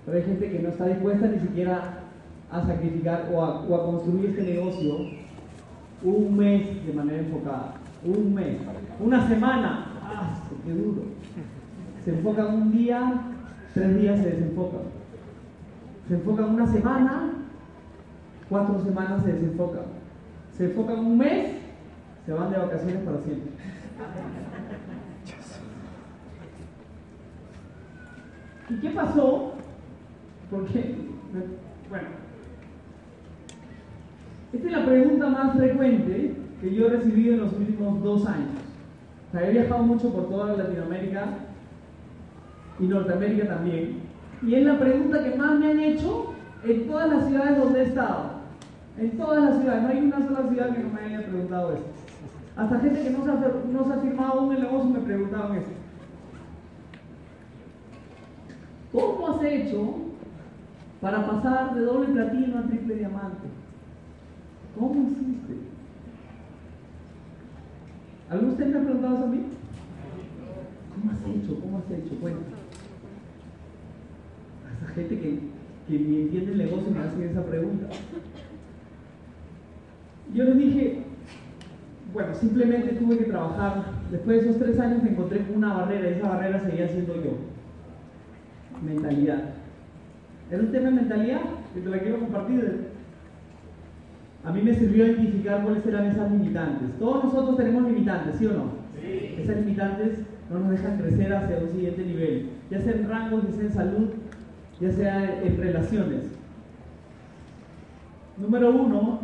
Pero 0.04 0.16
hay 0.16 0.24
gente 0.24 0.50
que 0.50 0.58
no 0.60 0.70
está 0.70 0.86
dispuesta 0.86 1.26
ni 1.26 1.38
siquiera 1.38 1.99
a 2.50 2.66
sacrificar 2.66 3.28
o 3.32 3.44
a, 3.44 3.66
construir 3.66 4.30
este 4.30 4.42
negocio 4.42 4.96
un 6.02 6.36
mes 6.36 6.86
de 6.86 6.92
manera 6.92 7.18
enfocada. 7.18 7.74
Un 8.04 8.34
mes. 8.34 8.58
Una 8.98 9.28
semana. 9.28 9.86
¡Ah! 10.02 10.34
¡Qué 10.64 10.72
duro! 10.72 11.02
se 12.04 12.10
enfocan 12.12 12.54
un 12.54 12.72
día, 12.72 13.22
tres 13.74 14.00
días 14.00 14.20
se 14.20 14.30
desenfocan. 14.30 14.80
Se 16.08 16.14
enfocan 16.14 16.54
una 16.54 16.66
semana, 16.66 17.30
cuatro 18.48 18.82
semanas 18.82 19.22
se 19.22 19.32
desenfocan. 19.34 19.84
Se 20.56 20.64
enfocan 20.64 20.98
un 20.98 21.18
mes, 21.18 21.56
se 22.26 22.32
van 22.32 22.50
de 22.50 22.58
vacaciones 22.58 23.02
para 23.04 23.18
siempre. 23.20 23.50
¿Y 28.70 28.74
qué 28.76 28.90
pasó? 28.90 29.54
Porque, 30.50 30.96
bueno, 31.88 32.08
esta 34.52 34.66
es 34.66 34.72
la 34.72 34.84
pregunta 34.84 35.28
más 35.28 35.56
frecuente 35.56 36.34
que 36.60 36.74
yo 36.74 36.86
he 36.86 36.90
recibido 36.90 37.34
en 37.34 37.40
los 37.40 37.52
últimos 37.52 38.02
dos 38.02 38.26
años. 38.26 38.50
O 39.28 39.32
sea, 39.32 39.48
he 39.48 39.52
viajado 39.52 39.82
mucho 39.84 40.12
por 40.12 40.28
toda 40.28 40.56
Latinoamérica 40.56 41.26
y 42.80 42.84
Norteamérica 42.84 43.48
también. 43.48 44.00
Y 44.42 44.54
es 44.54 44.64
la 44.64 44.78
pregunta 44.78 45.22
que 45.22 45.36
más 45.36 45.58
me 45.58 45.70
han 45.70 45.80
hecho 45.80 46.34
en 46.64 46.86
todas 46.88 47.10
las 47.10 47.28
ciudades 47.28 47.58
donde 47.58 47.80
he 47.80 47.84
estado. 47.84 48.40
En 48.98 49.16
todas 49.16 49.44
las 49.44 49.60
ciudades. 49.60 49.82
No 49.82 49.88
hay 49.88 49.98
una 49.98 50.26
sola 50.26 50.48
ciudad 50.48 50.74
que 50.74 50.82
no 50.82 50.90
me 50.90 51.00
haya 51.00 51.26
preguntado 51.26 51.72
esto. 51.72 51.86
Hasta 52.56 52.80
gente 52.80 53.02
que 53.02 53.10
no 53.10 53.24
se 53.24 53.30
ha, 53.30 53.34
no 53.72 53.84
se 53.84 53.92
ha 53.92 54.02
firmado 54.02 54.52
el 54.52 54.60
negocio 54.60 54.90
me 54.90 54.98
preguntaban 55.00 55.56
eso. 55.56 55.70
¿Cómo 58.92 59.28
has 59.28 59.42
hecho 59.44 59.94
para 61.00 61.24
pasar 61.24 61.74
de 61.74 61.82
doble 61.82 62.08
platino 62.08 62.58
a 62.58 62.62
triple 62.62 62.96
diamante? 62.96 63.46
¿Cómo 64.78 65.08
hiciste? 65.08 65.54
¿Alguno 68.30 68.48
de 68.48 68.52
ustedes 68.52 68.72
me 68.72 68.78
ha 68.78 68.84
preguntado 68.84 69.16
eso 69.16 69.24
a 69.24 69.28
mí? 69.28 69.40
¿Cómo 70.94 71.10
has 71.10 71.18
hecho? 71.18 71.60
¿Cómo 71.60 71.78
has 71.78 71.90
hecho? 71.90 72.14
Bueno, 72.20 72.38
a 74.66 74.72
esa 74.72 74.94
gente 74.94 75.18
que, 75.18 75.38
que 75.88 75.98
ni 76.04 76.22
entiende 76.22 76.52
el 76.52 76.58
negocio 76.58 76.90
me 76.90 77.00
hacen 77.00 77.22
esa 77.22 77.44
pregunta. 77.44 77.88
Yo 80.32 80.44
les 80.44 80.56
dije, 80.56 81.02
bueno, 82.12 82.34
simplemente 82.34 82.94
tuve 82.94 83.18
que 83.18 83.24
trabajar. 83.24 83.84
Después 84.10 84.42
de 84.42 84.48
esos 84.48 84.62
tres 84.62 84.78
años 84.78 85.02
me 85.02 85.10
encontré 85.10 85.44
con 85.46 85.56
una 85.56 85.74
barrera 85.74 86.10
y 86.10 86.12
esa 86.14 86.28
barrera 86.28 86.60
seguía 86.60 86.88
siendo 86.88 87.16
yo. 87.16 87.32
Mentalidad. 88.84 89.54
Era 90.50 90.62
un 90.62 90.72
tema 90.72 90.90
de 90.90 90.94
mentalidad 90.94 91.40
que 91.74 91.80
te 91.80 91.88
la 91.88 91.98
quiero 91.98 92.20
compartir. 92.20 92.89
A 94.44 94.52
mí 94.52 94.62
me 94.62 94.74
sirvió 94.74 95.06
identificar 95.06 95.62
cuáles 95.62 95.86
eran 95.86 96.06
esas 96.06 96.30
limitantes. 96.30 96.98
Todos 96.98 97.24
nosotros 97.24 97.56
tenemos 97.56 97.84
limitantes, 97.84 98.36
¿sí 98.36 98.46
o 98.46 98.52
no? 98.52 98.64
Sí. 99.00 99.34
Esas 99.38 99.56
limitantes 99.56 100.20
no 100.50 100.60
nos 100.60 100.70
dejan 100.70 100.98
crecer 100.98 101.32
hacia 101.32 101.58
un 101.58 101.70
siguiente 101.70 102.04
nivel, 102.04 102.50
ya 102.70 102.80
sea 102.80 102.92
en 102.92 103.08
rangos, 103.08 103.44
ya 103.44 103.52
sea 103.52 103.64
en 103.64 103.72
salud, 103.72 104.08
ya 104.80 104.92
sea 104.92 105.42
en 105.42 105.56
relaciones. 105.58 106.24
Número 108.38 108.70
uno, 108.70 109.20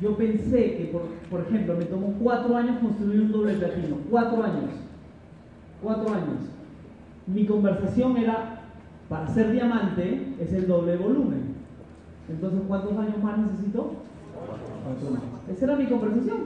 yo 0.00 0.16
pensé 0.16 0.76
que, 0.76 0.90
por, 0.92 1.06
por, 1.30 1.40
ejemplo, 1.40 1.74
me 1.76 1.86
tomó 1.86 2.14
cuatro 2.20 2.56
años 2.56 2.78
construir 2.78 3.22
un 3.22 3.32
doble 3.32 3.54
platino. 3.54 3.96
Cuatro 4.10 4.42
años. 4.44 4.70
Cuatro 5.82 6.12
años. 6.12 6.50
Mi 7.26 7.46
conversación 7.46 8.16
era, 8.16 8.60
para 9.08 9.26
ser 9.28 9.50
diamante, 9.50 10.34
es 10.38 10.52
el 10.52 10.68
doble 10.68 10.96
volumen. 10.96 11.57
Entonces, 12.28 12.60
¿cuántos 12.68 12.98
años 12.98 13.22
más 13.22 13.38
necesito? 13.38 13.92
Cuatro 14.84 15.08
años. 15.08 15.22
Esa 15.50 15.64
era 15.64 15.76
mi 15.76 15.86
conversación. 15.86 16.38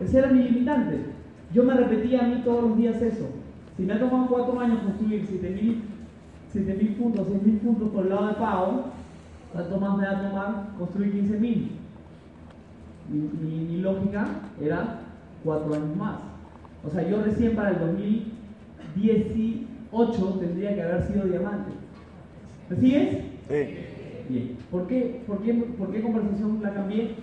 Ese 0.00 0.18
era 0.18 0.28
mi 0.28 0.42
limitante. 0.42 1.04
Yo 1.52 1.64
me 1.64 1.74
repetía 1.74 2.24
a 2.24 2.28
mí 2.28 2.42
todos 2.44 2.62
los 2.62 2.76
días 2.76 3.00
eso. 3.00 3.28
Si 3.76 3.84
me 3.84 3.92
ha 3.92 4.00
tomado 4.00 4.26
cuatro 4.26 4.58
años 4.58 4.82
construir 4.82 5.26
7.000 5.26 6.96
puntos, 6.96 7.28
6.000 7.28 7.58
puntos 7.60 7.90
por 7.90 8.04
el 8.04 8.10
lado 8.10 8.28
de 8.28 8.34
pago, 8.34 8.84
¿cuánto 9.52 9.80
más 9.80 9.98
me 9.98 10.06
va 10.06 10.12
a 10.12 10.28
tomar 10.28 10.68
construir 10.78 11.14
15.000? 11.14 11.68
mi, 13.08 13.78
lógica 13.78 14.26
era 14.60 15.00
cuatro 15.44 15.74
años 15.74 15.96
más. 15.96 16.16
O 16.84 16.90
sea, 16.90 17.08
yo 17.08 17.22
recién 17.22 17.54
para 17.54 17.70
el 17.70 17.78
2018 17.78 20.38
tendría 20.40 20.74
que 20.74 20.82
haber 20.82 21.06
sido 21.06 21.26
diamante. 21.26 21.70
¿Así 22.70 22.94
es? 22.94 23.18
Sí. 23.48 23.91
¿Por 24.70 24.86
qué, 24.86 25.22
por, 25.26 25.42
qué, 25.42 25.54
¿Por 25.54 25.90
qué 25.92 26.02
conversación 26.02 26.60
la 26.62 26.74
cambié? 26.74 27.14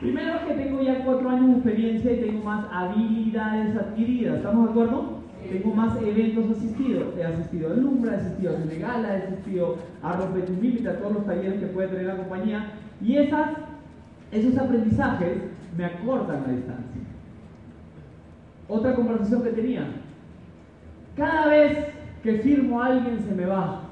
Primero 0.00 0.46
que 0.46 0.54
tengo 0.54 0.82
ya 0.82 1.04
cuatro 1.04 1.30
años 1.30 1.46
de 1.46 1.52
experiencia 1.54 2.12
y 2.12 2.20
tengo 2.20 2.44
más 2.44 2.66
habilidades 2.72 3.76
adquiridas. 3.76 4.36
¿Estamos 4.36 4.66
de 4.66 4.70
acuerdo? 4.70 5.24
Tengo 5.48 5.74
más 5.74 5.96
eventos 6.02 6.50
asistidos. 6.56 7.16
He 7.16 7.24
asistido 7.24 7.72
a 7.72 7.76
Lumbra, 7.76 8.14
he 8.14 8.16
asistido 8.16 8.54
a 8.54 8.58
Senegala, 8.58 9.14
he 9.14 9.22
asistido 9.22 9.76
a 10.02 10.12
Rompetumímita, 10.16 10.90
a 10.90 10.98
todos 10.98 11.12
los 11.12 11.26
talleres 11.26 11.60
que 11.60 11.66
puede 11.66 11.88
tener 11.88 12.06
la 12.06 12.16
compañía. 12.16 12.72
Y 13.00 13.16
esas 13.16 13.50
esos 14.34 14.58
aprendizajes 14.58 15.38
me 15.76 15.84
acortan 15.84 16.42
la 16.46 16.52
distancia. 16.52 17.00
Otra 18.68 18.94
conversación 18.94 19.42
que 19.42 19.50
tenía. 19.50 19.86
Cada 21.16 21.46
vez 21.46 21.86
que 22.22 22.38
firmo 22.38 22.82
a 22.82 22.86
alguien 22.86 23.20
se 23.20 23.34
me 23.34 23.46
va. 23.46 23.83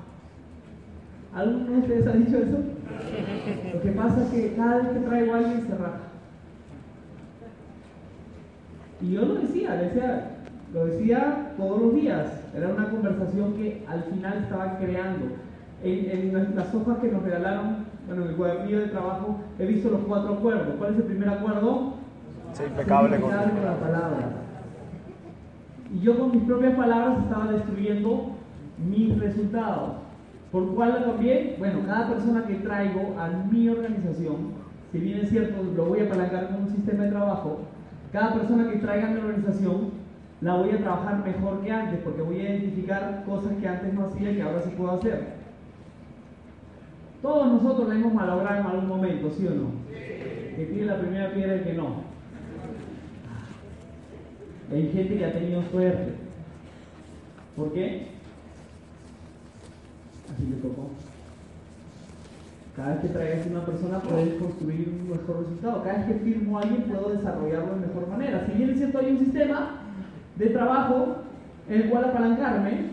¿Alguno 1.34 1.70
de 1.70 1.78
ustedes 1.78 2.06
ha 2.06 2.12
dicho 2.12 2.36
eso? 2.36 2.58
Lo 3.74 3.80
que 3.80 3.92
pasa 3.92 4.22
es 4.24 4.30
que 4.30 4.54
cada 4.54 4.76
vez 4.78 4.88
que 4.88 5.00
traigo 5.00 5.34
a 5.34 5.38
alguien 5.38 5.66
se 5.66 5.74
raja. 5.76 6.00
Y 9.00 9.12
yo 9.12 9.22
lo 9.22 9.34
decía, 9.34 9.74
decía, 9.74 10.30
lo 10.72 10.86
decía 10.86 11.52
todos 11.56 11.82
los 11.82 11.94
días. 11.94 12.26
Era 12.54 12.68
una 12.68 12.90
conversación 12.90 13.54
que 13.54 13.84
al 13.88 14.04
final 14.04 14.38
estaba 14.42 14.78
creando. 14.78 15.26
En, 15.82 16.34
en 16.36 16.54
las 16.54 16.72
hojas 16.72 16.98
que 16.98 17.08
nos 17.08 17.24
regalaron 17.24 17.92
bueno, 18.06 18.24
en 18.24 18.30
el 18.30 18.36
cuadernillo 18.36 18.80
de 18.80 18.86
trabajo 18.88 19.36
he 19.58 19.66
visto 19.66 19.90
los 19.90 20.00
cuatro 20.02 20.34
acuerdos. 20.34 20.74
¿Cuál 20.78 20.92
es 20.92 20.98
el 20.98 21.04
primer 21.04 21.28
acuerdo? 21.28 21.94
Sí, 22.52 22.64
impecable, 22.64 23.20
con 23.20 23.30
la 23.30 23.76
palabra. 23.80 24.30
Y 25.94 26.00
yo 26.00 26.18
con 26.18 26.32
mis 26.32 26.42
propias 26.44 26.74
palabras 26.74 27.18
estaba 27.24 27.52
destruyendo 27.52 28.32
mis 28.78 29.18
resultados. 29.18 29.92
¿Por 30.52 30.74
cuál 30.74 31.00
lo 31.00 31.12
cambié? 31.12 31.56
Bueno, 31.58 31.80
cada 31.86 32.10
persona 32.10 32.46
que 32.46 32.56
traigo 32.56 33.18
a 33.18 33.28
mi 33.50 33.70
organización, 33.70 34.52
si 34.92 34.98
bien 34.98 35.20
es 35.20 35.30
cierto, 35.30 35.62
lo 35.74 35.86
voy 35.86 36.00
a 36.00 36.04
apalancar 36.04 36.48
con 36.48 36.64
un 36.64 36.68
sistema 36.68 37.04
de 37.04 37.10
trabajo, 37.10 37.60
cada 38.12 38.34
persona 38.34 38.70
que 38.70 38.76
traiga 38.76 39.08
a 39.08 39.10
mi 39.10 39.20
organización 39.20 40.02
la 40.42 40.56
voy 40.56 40.70
a 40.70 40.78
trabajar 40.78 41.24
mejor 41.24 41.62
que 41.62 41.70
antes, 41.70 42.00
porque 42.00 42.20
voy 42.20 42.40
a 42.40 42.50
identificar 42.50 43.22
cosas 43.24 43.52
que 43.58 43.66
antes 43.66 43.94
no 43.94 44.06
hacía 44.06 44.32
y 44.32 44.36
que 44.36 44.42
ahora 44.42 44.60
sí 44.60 44.70
puedo 44.76 44.92
hacer. 44.92 45.42
Todos 47.22 47.52
nosotros 47.52 47.88
la 47.88 47.94
hemos 47.94 48.12
malogrado 48.12 48.60
en 48.60 48.66
algún 48.66 48.88
momento, 48.88 49.30
¿sí 49.30 49.46
o 49.46 49.54
no? 49.54 49.70
Que 49.88 50.66
tiene 50.66 50.84
la 50.84 50.98
primera 50.98 51.32
piedra 51.32 51.56
y 51.56 51.60
que 51.60 51.72
no. 51.72 52.02
Hay 54.70 54.90
gente 54.92 55.16
que 55.16 55.24
ha 55.24 55.32
tenido 55.32 55.62
suerte. 55.70 56.14
¿Por 57.56 57.72
qué? 57.72 58.08
Así 60.32 60.44
me 60.44 60.56
tocó. 60.56 60.88
Cada 62.76 62.94
vez 62.94 63.00
que 63.00 63.08
traigas 63.08 63.46
una 63.46 63.66
persona 63.66 64.00
puedes 64.00 64.40
construir 64.40 64.88
un 64.88 65.10
mejor 65.10 65.40
resultado. 65.40 65.82
Cada 65.82 65.98
vez 65.98 66.06
que 66.06 66.24
firmo 66.24 66.58
a 66.58 66.62
alguien 66.62 66.84
puedo 66.84 67.10
desarrollarlo 67.10 67.74
de 67.74 67.86
mejor 67.86 68.08
manera. 68.08 68.46
Si 68.46 68.52
bien 68.52 68.70
es 68.70 68.78
cierto 68.78 68.98
hay 68.98 69.12
un 69.12 69.18
sistema 69.18 69.70
de 70.36 70.46
trabajo 70.46 71.16
en 71.68 71.82
el 71.82 71.90
cual 71.90 72.04
apalancarme, 72.04 72.92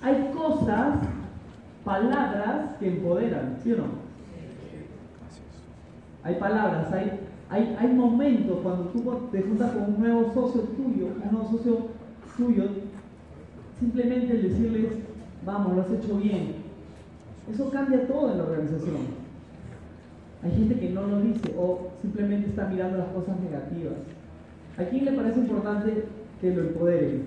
hay 0.00 0.30
cosas 0.34 0.98
palabras 1.84 2.76
que 2.80 2.88
empoderan, 2.88 3.58
¿sí 3.62 3.72
o 3.72 3.76
no? 3.78 3.84
Hay 6.24 6.36
palabras, 6.36 6.92
hay, 6.92 7.20
hay, 7.50 7.76
hay 7.78 7.88
momentos 7.88 8.58
cuando 8.62 8.84
tú 8.84 9.28
te 9.30 9.42
juntas 9.42 9.72
con 9.72 9.94
un 9.94 10.00
nuevo 10.00 10.32
socio 10.32 10.62
tuyo, 10.62 11.08
un 11.22 11.32
nuevo 11.32 11.50
socio 11.50 11.88
tuyo, 12.36 12.64
simplemente 13.78 14.34
decirles, 14.34 14.92
vamos, 15.44 15.74
lo 15.74 15.82
has 15.82 15.90
hecho 15.90 16.16
bien, 16.16 16.61
eso 17.50 17.70
cambia 17.70 18.06
todo 18.06 18.32
en 18.32 18.38
la 18.38 18.44
organización. 18.44 19.22
Hay 20.44 20.50
gente 20.50 20.78
que 20.78 20.90
no 20.90 21.06
lo 21.06 21.20
dice 21.20 21.54
o 21.56 21.90
simplemente 22.00 22.50
está 22.50 22.66
mirando 22.66 22.98
las 22.98 23.08
cosas 23.08 23.38
negativas. 23.40 23.94
¿A 24.78 24.84
quién 24.84 25.04
le 25.04 25.12
parece 25.12 25.40
importante 25.40 26.04
que 26.40 26.54
lo 26.54 26.62
empoderen? 26.62 27.22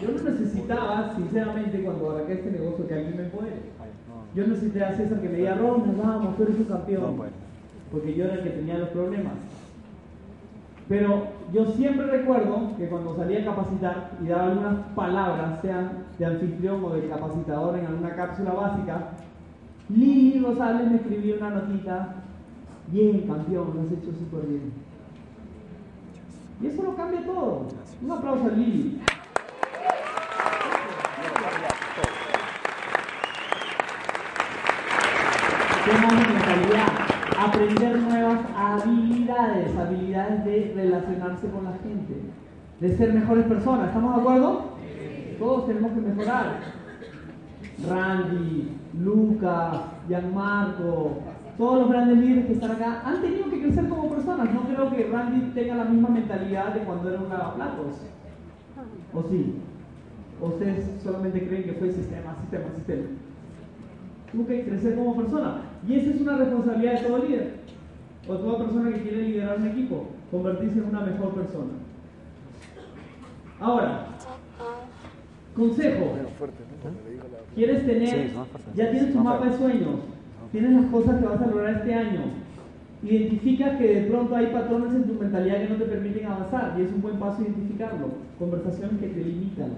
Yo 0.00 0.10
no 0.12 0.30
necesitaba, 0.30 1.14
sinceramente, 1.14 1.82
cuando 1.82 2.10
arranqué 2.10 2.32
este 2.34 2.50
negocio, 2.52 2.86
que 2.88 2.94
alguien 2.94 3.16
me 3.16 3.24
empodere. 3.24 3.56
Yo 4.34 4.46
necesité 4.46 4.82
a 4.82 4.96
César 4.96 5.20
que 5.20 5.28
me 5.28 5.38
diga, 5.38 5.56
Ron, 5.56 5.94
vamos, 6.02 6.36
tú 6.36 6.44
eres 6.44 6.56
un 6.56 6.64
campeón. 6.64 7.16
Porque 7.90 8.14
yo 8.14 8.24
era 8.24 8.34
el 8.34 8.42
que 8.42 8.50
tenía 8.50 8.78
los 8.78 8.88
problemas. 8.88 9.34
Pero 10.88 11.26
yo 11.52 11.66
siempre 11.66 12.06
recuerdo 12.06 12.74
que 12.78 12.88
cuando 12.88 13.14
salía 13.14 13.42
a 13.42 13.44
capacitar 13.44 14.12
y 14.22 14.28
daba 14.28 14.44
algunas 14.44 14.86
palabras, 14.94 15.60
sean 15.60 16.04
de 16.18 16.24
anfitrión 16.24 16.82
o 16.82 16.90
de 16.90 17.08
capacitador 17.08 17.78
en 17.78 17.86
alguna 17.86 18.16
cápsula 18.16 18.52
básica, 18.52 19.10
Lili 19.90 20.40
Rosales 20.40 20.90
me 20.90 20.96
escribió 20.96 21.36
una 21.36 21.50
notita, 21.50 22.14
bien 22.88 23.26
campeón, 23.26 23.72
lo 23.74 23.82
has 23.82 23.92
hecho 23.92 24.12
súper 24.18 24.48
bien. 24.48 24.72
Y 26.62 26.66
eso 26.68 26.82
lo 26.82 26.96
cambia 26.96 27.24
todo. 27.26 27.66
Un 28.02 28.10
aplauso 28.10 28.46
a 28.46 28.50
Lili. 28.52 29.00
Tema 35.84 36.08
de 36.08 36.32
mentalidad. 36.32 36.88
Aprender 37.38 37.98
nuevas 38.32 38.46
habilidades, 38.56 39.76
habilidades 39.76 40.44
de 40.44 40.72
relacionarse 40.74 41.48
con 41.48 41.64
la 41.64 41.72
gente, 41.72 42.14
de 42.80 42.96
ser 42.96 43.12
mejores 43.12 43.46
personas. 43.46 43.88
¿Estamos 43.88 44.14
de 44.14 44.20
acuerdo? 44.20 44.72
Todos 45.38 45.66
tenemos 45.66 45.92
que 45.92 46.00
mejorar. 46.00 46.60
Randy, 47.88 48.76
Lucas, 49.02 49.80
Gianmarco, 50.08 51.18
todos 51.58 51.80
los 51.80 51.90
grandes 51.90 52.18
líderes 52.18 52.46
que 52.46 52.52
están 52.52 52.72
acá 52.72 53.02
han 53.04 53.20
tenido 53.20 53.50
que 53.50 53.62
crecer 53.62 53.88
como 53.88 54.08
personas. 54.08 54.52
No 54.52 54.62
creo 54.62 54.90
que 54.90 55.10
Randy 55.10 55.50
tenga 55.52 55.76
la 55.76 55.84
misma 55.84 56.08
mentalidad 56.10 56.74
de 56.74 56.80
cuando 56.80 57.08
era 57.08 57.20
un 57.20 57.28
lavaplatos. 57.28 58.02
¿O 59.14 59.22
sí? 59.28 59.54
¿O 60.40 60.46
ustedes 60.46 60.86
solamente 61.02 61.46
creen 61.46 61.64
que 61.64 61.72
fue 61.74 61.92
sistema, 61.92 62.34
sistema, 62.40 62.64
sistema? 62.74 63.02
Tuvo 64.30 64.46
que 64.46 64.64
crecer 64.64 64.96
como 64.96 65.16
persona. 65.16 65.62
Y 65.86 65.96
esa 65.96 66.10
es 66.10 66.20
una 66.20 66.36
responsabilidad 66.36 67.00
de 67.00 67.06
todo 67.06 67.18
líder. 67.18 67.61
O 68.28 68.34
toda 68.34 68.58
persona 68.58 68.92
que 68.92 69.02
quiere 69.02 69.22
liderar 69.22 69.58
un 69.58 69.68
equipo, 69.68 70.06
convertirse 70.30 70.78
en 70.78 70.84
una 70.84 71.00
mejor 71.00 71.34
persona. 71.34 71.72
Ahora, 73.60 74.06
consejo. 75.56 76.12
¿Quieres 77.54 77.86
tener, 77.86 78.30
ya 78.74 78.90
tienes 78.90 79.12
tu 79.12 79.18
mapa 79.18 79.46
de 79.46 79.58
sueños, 79.58 80.00
tienes 80.50 80.72
las 80.72 80.90
cosas 80.90 81.20
que 81.20 81.26
vas 81.26 81.40
a 81.42 81.46
lograr 81.46 81.74
este 81.74 81.94
año, 81.94 82.20
identifica 83.02 83.76
que 83.76 84.00
de 84.00 84.10
pronto 84.10 84.34
hay 84.34 84.46
patrones 84.46 84.94
en 84.94 85.04
tu 85.04 85.14
mentalidad 85.14 85.60
que 85.60 85.68
no 85.68 85.76
te 85.76 85.84
permiten 85.84 86.26
avanzar 86.26 86.74
y 86.78 86.82
es 86.82 86.92
un 86.92 87.02
buen 87.02 87.16
paso 87.18 87.42
identificarlo. 87.42 88.08
Conversaciones 88.38 89.00
que 89.00 89.08
te 89.08 89.24
limitan. 89.24 89.70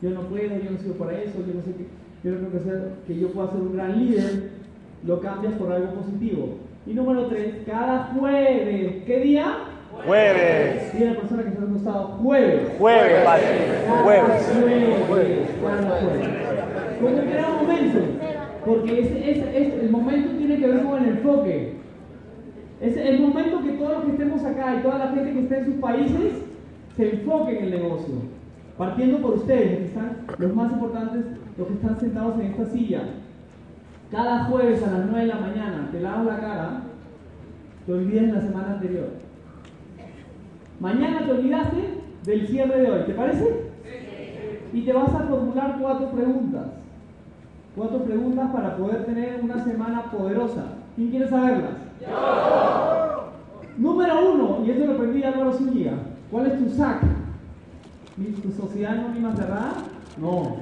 Yo 0.00 0.10
no 0.10 0.22
puedo, 0.22 0.56
yo 0.56 0.70
no 0.70 0.78
sirvo 0.78 0.94
para 0.94 1.20
eso, 1.20 1.38
yo 1.46 1.54
no 1.54 1.62
sé 1.62 1.74
qué, 1.74 1.86
yo 2.24 2.32
no 2.32 2.38
creo 2.38 2.52
que, 2.52 2.60
sea, 2.60 2.82
que 3.06 3.18
yo 3.18 3.32
pueda 3.32 3.50
ser 3.50 3.60
un 3.60 3.74
gran 3.74 3.98
líder, 3.98 4.50
lo 5.06 5.20
cambias 5.20 5.54
por 5.54 5.72
algo 5.72 5.92
positivo. 5.94 6.56
Y 6.90 6.94
número 6.94 7.26
tres, 7.26 7.54
cada 7.66 8.04
jueves, 8.18 9.04
¿qué 9.06 9.20
día? 9.20 9.46
Jueves. 10.06 10.92
Dile 10.92 11.10
a 11.10 11.12
la 11.14 11.20
persona 11.20 11.42
que 11.44 11.48
está 11.50 11.62
al 11.62 11.68
costado, 11.68 12.04
jueves. 12.22 12.68
Jueves, 12.78 13.24
padre. 13.24 13.44
Jueves. 14.02 14.52
jueves, 15.06 15.50
cada 15.62 16.00
jueves. 16.00 16.28
Como 17.00 17.22
que 17.22 17.32
era 17.32 17.48
un 17.48 17.56
momento, 17.66 17.98
porque 18.66 19.00
ese, 19.00 19.30
ese- 19.30 19.58
ese- 19.62 19.80
el 19.82 19.90
momento 19.90 20.30
tiene 20.36 20.56
que 20.58 20.66
ver 20.66 20.82
con 20.82 21.02
el 21.02 21.08
enfoque. 21.10 21.72
Es 22.80 22.96
el 22.96 23.20
momento 23.20 23.62
que 23.62 23.72
todos 23.72 23.92
los 23.92 24.04
que 24.06 24.10
estemos 24.12 24.44
acá 24.44 24.76
y 24.78 24.82
toda 24.82 24.98
la 24.98 25.08
gente 25.12 25.32
que 25.32 25.40
esté 25.40 25.58
en 25.58 25.64
sus 25.66 25.74
países 25.76 26.32
se 26.96 27.10
enfoquen 27.10 27.56
en 27.58 27.64
el 27.64 27.70
negocio. 27.70 28.14
Partiendo 28.78 29.18
por 29.18 29.34
ustedes, 29.34 29.78
que 29.78 29.84
están, 29.84 30.16
los 30.38 30.54
más 30.54 30.72
importantes, 30.72 31.24
los 31.58 31.68
que 31.68 31.74
están 31.74 32.00
sentados 32.00 32.34
en 32.40 32.46
esta 32.46 32.64
silla. 32.66 33.02
Cada 34.10 34.44
jueves 34.44 34.82
a 34.82 34.90
las 34.90 35.06
9 35.06 35.20
de 35.20 35.26
la 35.26 35.40
mañana 35.40 35.88
te 35.92 36.00
lavas 36.00 36.26
la 36.26 36.40
cara, 36.40 36.80
te 37.86 37.92
olvidas 37.92 38.34
la 38.34 38.40
semana 38.40 38.72
anterior. 38.74 39.08
Mañana 40.80 41.24
te 41.26 41.30
olvidaste 41.32 42.00
del 42.24 42.46
cierre 42.48 42.80
de 42.80 42.90
hoy, 42.90 43.02
¿te 43.06 43.12
parece? 43.14 43.70
Y 44.72 44.82
te 44.82 44.92
vas 44.92 45.14
a 45.14 45.20
formular 45.20 45.76
cuatro 45.80 46.10
preguntas. 46.10 46.66
Cuatro 47.76 48.02
preguntas 48.02 48.50
para 48.50 48.76
poder 48.76 49.04
tener 49.04 49.40
una 49.42 49.62
semana 49.64 50.10
poderosa. 50.10 50.64
¿Quién 50.96 51.10
quiere 51.10 51.28
saberlas? 51.28 51.70
Número 53.78 54.32
uno, 54.34 54.64
y 54.66 54.70
eso 54.70 54.86
lo 54.86 54.92
aprendí 54.94 55.20
de 55.20 55.26
Álvaro 55.26 55.52
Zúñiga. 55.52 55.92
¿Cuál 56.30 56.46
es 56.46 56.58
tu 56.58 56.68
SAC? 56.70 57.02
¿Mi- 58.16 58.26
¿Tu 58.32 58.50
sociedad 58.52 58.92
anónima 58.98 59.32
cerrada? 59.34 59.72
No. 60.20 60.56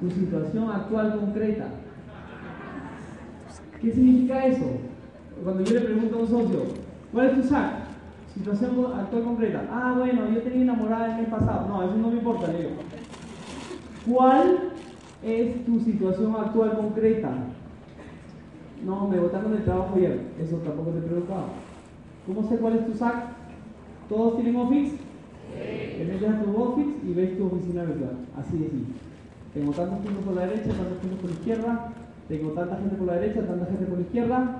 Tu 0.00 0.10
situación 0.10 0.70
actual 0.70 1.16
concreta. 1.18 1.66
¿Qué 3.80 3.92
significa 3.92 4.46
eso? 4.46 4.64
Cuando 5.42 5.62
yo 5.64 5.74
le 5.74 5.80
pregunto 5.80 6.16
a 6.16 6.20
un 6.20 6.28
socio, 6.28 6.60
¿cuál 7.12 7.26
es 7.26 7.34
tu 7.34 7.42
SAC? 7.48 7.86
Situación 8.34 8.92
actual 8.98 9.22
concreta. 9.22 9.64
Ah, 9.70 9.94
bueno, 9.98 10.28
yo 10.32 10.42
tenía 10.42 10.62
enamorada 10.62 11.14
el 11.16 11.22
mes 11.22 11.30
pasado. 11.30 11.68
No, 11.68 11.82
eso 11.82 11.96
no 11.96 12.08
me 12.08 12.16
importa, 12.18 12.52
le 12.52 12.58
digo. 12.58 12.70
¿Cuál 14.10 14.58
es 15.22 15.64
tu 15.64 15.80
situación 15.80 16.34
actual 16.36 16.76
concreta? 16.76 17.30
No, 18.84 19.08
me 19.08 19.18
botaron 19.18 19.52
del 19.52 19.64
trabajo 19.64 19.94
ayer. 19.96 20.20
Eso 20.40 20.56
tampoco 20.56 20.90
te 20.90 21.00
preocupaba. 21.00 21.48
¿Cómo 22.26 22.48
sé 22.48 22.56
cuál 22.56 22.76
es 22.76 22.86
tu 22.86 22.94
SAC? 22.94 23.14
¿Todos 24.08 24.36
tienen 24.36 24.56
Office? 24.56 24.96
Te 25.54 26.04
metes 26.04 26.28
a 26.28 26.42
tu 26.42 26.56
Office 26.56 26.90
y 27.04 27.14
ves 27.14 27.38
tu 27.38 27.46
oficina 27.46 27.84
virtual. 27.84 28.16
Así 28.36 28.58
simple. 28.58 28.94
Tengo 29.54 29.72
tantos 29.72 29.98
puntos 30.00 30.24
por 30.24 30.34
la 30.34 30.46
derecha, 30.46 30.68
tantos 30.68 30.98
puntos 30.98 31.18
por 31.20 31.30
la 31.30 31.36
izquierda. 31.36 31.92
Tengo 32.28 32.50
tanta 32.50 32.76
gente 32.76 32.96
por 32.96 33.06
la 33.06 33.14
derecha, 33.14 33.46
tanta 33.46 33.66
gente 33.66 33.84
por 33.86 33.98
la 33.98 34.02
izquierda. 34.04 34.58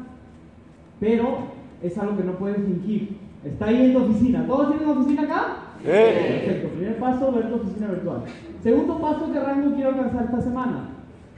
Pero 1.00 1.38
es 1.82 1.98
algo 1.98 2.16
que 2.16 2.24
no 2.24 2.32
puedes 2.32 2.58
fingir. 2.64 3.16
Está 3.44 3.66
ahí 3.66 3.86
en 3.86 3.92
tu 3.92 4.04
oficina. 4.04 4.46
¿Todos 4.46 4.70
tienen 4.76 4.88
oficina 4.96 5.22
acá? 5.22 5.56
Sí. 5.80 5.86
Perfecto. 5.86 6.68
Primer 6.76 6.98
paso, 6.98 7.32
ver 7.32 7.48
tu 7.48 7.54
oficina 7.56 7.88
virtual. 7.88 8.22
Segundo 8.62 8.98
paso, 8.98 9.32
¿qué 9.32 9.40
rango 9.40 9.74
quiero 9.74 9.90
alcanzar 9.90 10.24
esta 10.24 10.40
semana? 10.40 10.88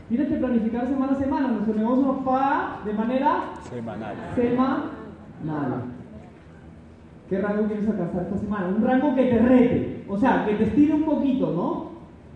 Tienes 0.09 0.29
que 0.29 0.37
planificar 0.37 0.87
semana 0.89 1.13
a 1.13 1.17
semana. 1.17 1.49
Nuestro 1.49 1.75
negocio 1.75 2.05
nos 2.07 2.25
paga 2.25 2.79
de 2.85 2.93
manera 2.95 3.41
Semanal. 3.69 4.15
semanal. 4.35 5.83
¿Qué 7.29 7.39
rango 7.41 7.67
quieres 7.67 7.89
alcanzar 7.89 8.23
esta 8.23 8.39
semana? 8.39 8.69
Un 8.69 8.83
rango 8.83 9.15
que 9.15 9.25
te 9.25 9.39
rete. 9.39 10.05
O 10.09 10.17
sea, 10.17 10.47
que 10.47 10.55
te 10.55 10.65
estire 10.65 10.95
un 10.95 11.03
poquito, 11.03 11.51
¿no? 11.53 11.89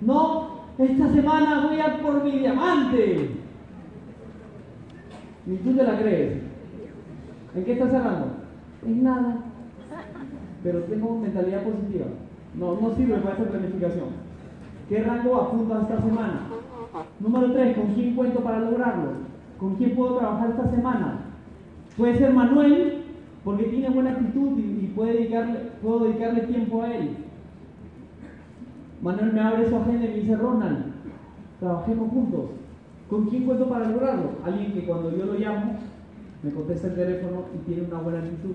No, 0.03 0.49
esta 0.77 1.09
semana 1.13 1.67
voy 1.67 1.81
a 1.81 2.03
por 2.03 2.23
mi 2.23 2.33
diamante. 2.41 3.31
Ni 5.47 5.57
tú 5.57 5.75
te 5.75 5.83
la 5.83 5.99
crees. 5.99 6.43
¿En 7.55 7.65
qué 7.65 7.73
estás 7.73 7.91
cerrando? 7.91 8.27
En 8.87 9.03
nada. 9.03 9.37
Pero 10.63 10.81
tengo 10.85 11.19
mentalidad 11.19 11.65
positiva. 11.65 12.07
No, 12.55 12.81
no 12.81 12.95
sirve 12.95 13.17
para 13.19 13.37
esta 13.37 13.51
planificación. 13.51 14.09
¿Qué 14.89 15.03
rango 15.03 15.37
apuntas 15.37 15.83
esta 15.83 16.03
semana? 16.03 16.41
Número 17.19 17.53
3, 17.53 17.77
¿con 17.77 17.95
quién 17.95 18.15
cuento 18.15 18.41
para 18.41 18.61
lograrlo? 18.61 19.11
¿Con 19.59 19.77
quién 19.77 19.95
puedo 19.95 20.19
trabajar 20.19 20.51
esta 20.51 20.71
semana? 20.71 21.21
Puede 21.97 22.19
ser 22.19 22.33
Manuel, 22.33 23.03
porque 23.45 23.65
tiene 23.65 23.91
buena 23.91 24.11
actitud 24.13 24.59
y, 24.59 24.85
y 24.85 24.93
puede 24.95 25.15
dedicarle, 25.15 25.59
puedo 25.83 26.05
dedicarle 26.05 26.43
tiempo 26.43 26.83
a 26.83 26.95
él. 26.95 27.17
Manuel 29.03 29.33
me 29.33 29.41
abre 29.41 29.69
su 29.69 29.77
agenda 29.77 30.05
y 30.05 30.09
me 30.09 30.15
dice, 30.15 30.37
Ronald, 30.37 30.93
trabajemos 31.59 32.11
juntos. 32.11 32.51
¿Con 33.13 33.27
quién 33.27 33.45
cuento 33.45 33.69
para 33.69 33.91
lograrlo? 33.91 34.31
Alguien 34.43 34.73
que 34.73 34.87
cuando 34.87 35.15
yo 35.15 35.27
lo 35.27 35.35
llamo, 35.35 35.77
me 36.43 36.51
contesta 36.51 36.87
el 36.87 36.95
teléfono 36.95 37.45
y 37.55 37.59
tiene 37.67 37.83
una 37.83 37.99
buena 37.99 38.21
actitud. 38.21 38.55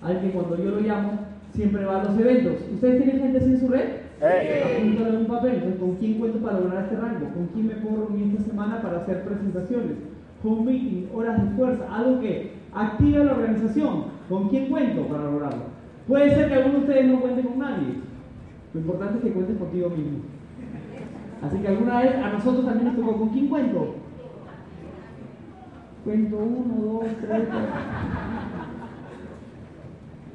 Alguien 0.00 0.22
que 0.22 0.38
cuando 0.38 0.56
yo 0.56 0.70
lo 0.70 0.80
llamo, 0.80 1.18
siempre 1.52 1.84
va 1.84 2.00
a 2.00 2.04
los 2.04 2.16
eventos. 2.16 2.58
¿Ustedes 2.72 3.02
tienen 3.02 3.20
gente 3.20 3.38
así 3.38 3.50
en 3.50 3.60
su 3.60 3.66
red? 3.66 3.88
Apúntalo 4.22 5.08
en 5.08 5.16
un 5.16 5.26
papel. 5.26 5.76
¿con 5.80 5.96
quién 5.96 6.20
cuento 6.20 6.38
para 6.38 6.60
lograr 6.60 6.84
este 6.84 6.94
rango? 6.94 7.26
¿Con 7.34 7.46
quién 7.48 7.66
me 7.66 7.74
puedo 7.74 8.06
reunir 8.06 8.36
esta 8.36 8.50
semana 8.50 8.80
para 8.80 8.98
hacer 8.98 9.24
presentaciones? 9.24 9.96
Home 10.44 10.70
meeting, 10.70 11.08
horas 11.12 11.42
de 11.42 11.56
fuerza, 11.56 11.84
algo 11.92 12.20
que 12.20 12.52
active 12.72 13.24
la 13.24 13.32
organización. 13.32 14.04
¿Con 14.28 14.48
quién 14.48 14.68
cuento 14.68 15.08
para 15.08 15.24
lograrlo? 15.24 15.64
Puede 16.06 16.32
ser 16.32 16.46
que 16.46 16.54
alguno 16.54 16.74
de 16.74 16.84
ustedes 16.84 17.06
no 17.06 17.20
cuente 17.20 17.42
con 17.42 17.58
nadie. 17.58 17.94
Lo 18.74 18.80
importante 18.80 19.18
es 19.18 19.24
que 19.24 19.32
cuentes 19.32 19.56
contigo 19.56 19.90
mismo. 19.90 20.18
Así 21.42 21.58
que 21.58 21.68
alguna 21.68 22.00
vez 22.00 22.14
a 22.16 22.30
nosotros 22.30 22.64
también 22.64 22.86
nos 22.86 22.96
tocó, 22.96 23.18
¿con 23.18 23.28
quién 23.30 23.48
cuento? 23.48 23.94
Cuento 26.04 26.36
uno, 26.36 26.92
dos, 26.92 27.04
tres, 27.20 27.48
cuatro. 27.48 27.68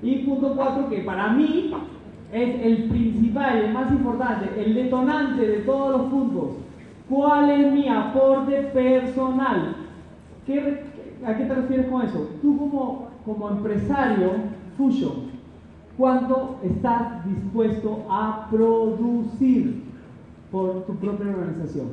Y 0.04 0.16
punto 0.20 0.54
cuatro, 0.56 0.90
que 0.90 1.00
para 1.00 1.30
mí 1.34 1.74
es 2.32 2.62
el 2.62 2.84
principal, 2.90 3.58
el 3.58 3.74
más 3.74 3.92
importante, 3.92 4.50
el 4.64 4.76
detonante 4.76 5.48
de 5.48 5.58
todos 5.60 5.98
los 5.98 6.12
puntos. 6.12 6.50
¿Cuál 7.10 7.50
es 7.50 7.72
mi 7.74 7.88
aporte 7.88 8.64
personal? 8.74 9.76
¿Qué 10.46 10.60
re- 10.60 10.84
¿A 11.26 11.36
qué 11.36 11.46
te 11.46 11.56
refieres 11.56 11.88
con 11.88 12.02
eso? 12.04 12.30
Tú 12.42 12.58
como, 12.58 13.08
como 13.26 13.50
empresario, 13.50 14.32
Fusion, 14.78 15.32
¿cuánto 15.98 16.60
estás 16.64 17.26
dispuesto 17.26 18.06
a 18.10 18.48
producir 18.52 19.87
por 20.52 20.86
tu 20.86 20.96
propia 20.96 21.28
organización? 21.28 21.88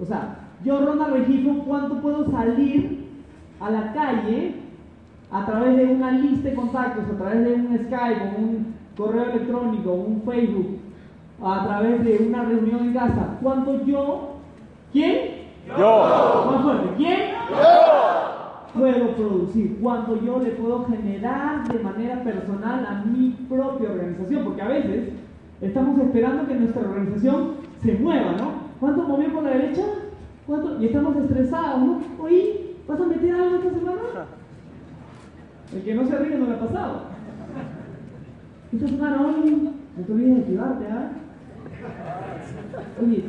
O 0.00 0.04
sea, 0.04 0.38
yo, 0.64 0.84
Ronald 0.84 1.14
Regifo, 1.14 1.64
¿cuánto 1.64 2.00
puedo 2.00 2.30
salir 2.30 3.04
a 3.60 3.70
la 3.70 3.92
calle 3.92 4.54
a 5.30 5.46
través 5.46 5.76
de 5.76 5.84
una 5.86 6.12
lista 6.12 6.48
de 6.48 6.54
contactos, 6.54 7.04
a 7.04 7.18
través 7.18 7.44
de 7.44 7.54
un 7.54 7.78
Skype, 7.86 8.34
un 8.38 8.74
correo 8.96 9.24
electrónico, 9.24 9.92
un 9.92 10.22
Facebook, 10.22 10.78
a 11.42 11.64
través 11.64 12.04
de 12.04 12.26
una 12.28 12.44
reunión 12.44 12.84
en 12.84 12.94
casa? 12.94 13.38
¿Cuánto 13.42 13.84
yo? 13.84 14.36
¿Quién? 14.92 15.44
Yo. 15.78 16.50
Más 16.52 16.62
fuerte. 16.62 16.88
¿Quién? 16.96 17.34
puedo 18.74 19.14
producir, 19.14 19.78
cuánto 19.80 20.20
yo 20.20 20.40
le 20.40 20.50
puedo 20.50 20.84
generar 20.86 21.66
de 21.68 21.78
manera 21.78 22.22
personal 22.24 22.84
a 22.84 23.04
mi 23.04 23.30
propia 23.48 23.90
organización, 23.90 24.44
porque 24.44 24.62
a 24.62 24.68
veces 24.68 25.10
estamos 25.60 25.98
esperando 26.00 26.46
que 26.48 26.54
nuestra 26.54 26.82
organización 26.82 27.63
se 27.82 27.92
mueva, 27.94 28.32
¿no? 28.32 28.52
¿Cuánto 28.80 29.02
movió 29.04 29.32
por 29.32 29.42
la 29.44 29.50
derecha? 29.50 29.82
¿Cuánto? 30.46 30.80
Y 30.80 30.86
estamos 30.86 31.16
estresados, 31.16 31.80
¿no? 31.80 32.00
Oye, 32.18 32.76
¿vas 32.86 33.00
a 33.00 33.06
meter 33.06 33.34
algo 33.34 33.56
esta 33.56 33.70
semana? 33.70 34.00
El 35.74 35.82
que 35.82 35.94
no 35.94 36.06
se 36.06 36.18
ríe 36.18 36.38
no 36.38 36.46
le 36.46 36.54
ha 36.54 36.60
pasado. 36.60 37.02
Esta 38.72 38.88
semana, 38.88 39.20
oye, 39.22 39.50
no 39.50 40.04
te 40.04 40.12
olvides 40.12 40.34
de 40.34 40.40
activarte, 40.42 40.86
¿ah? 40.86 41.10
Oye, 43.02 43.24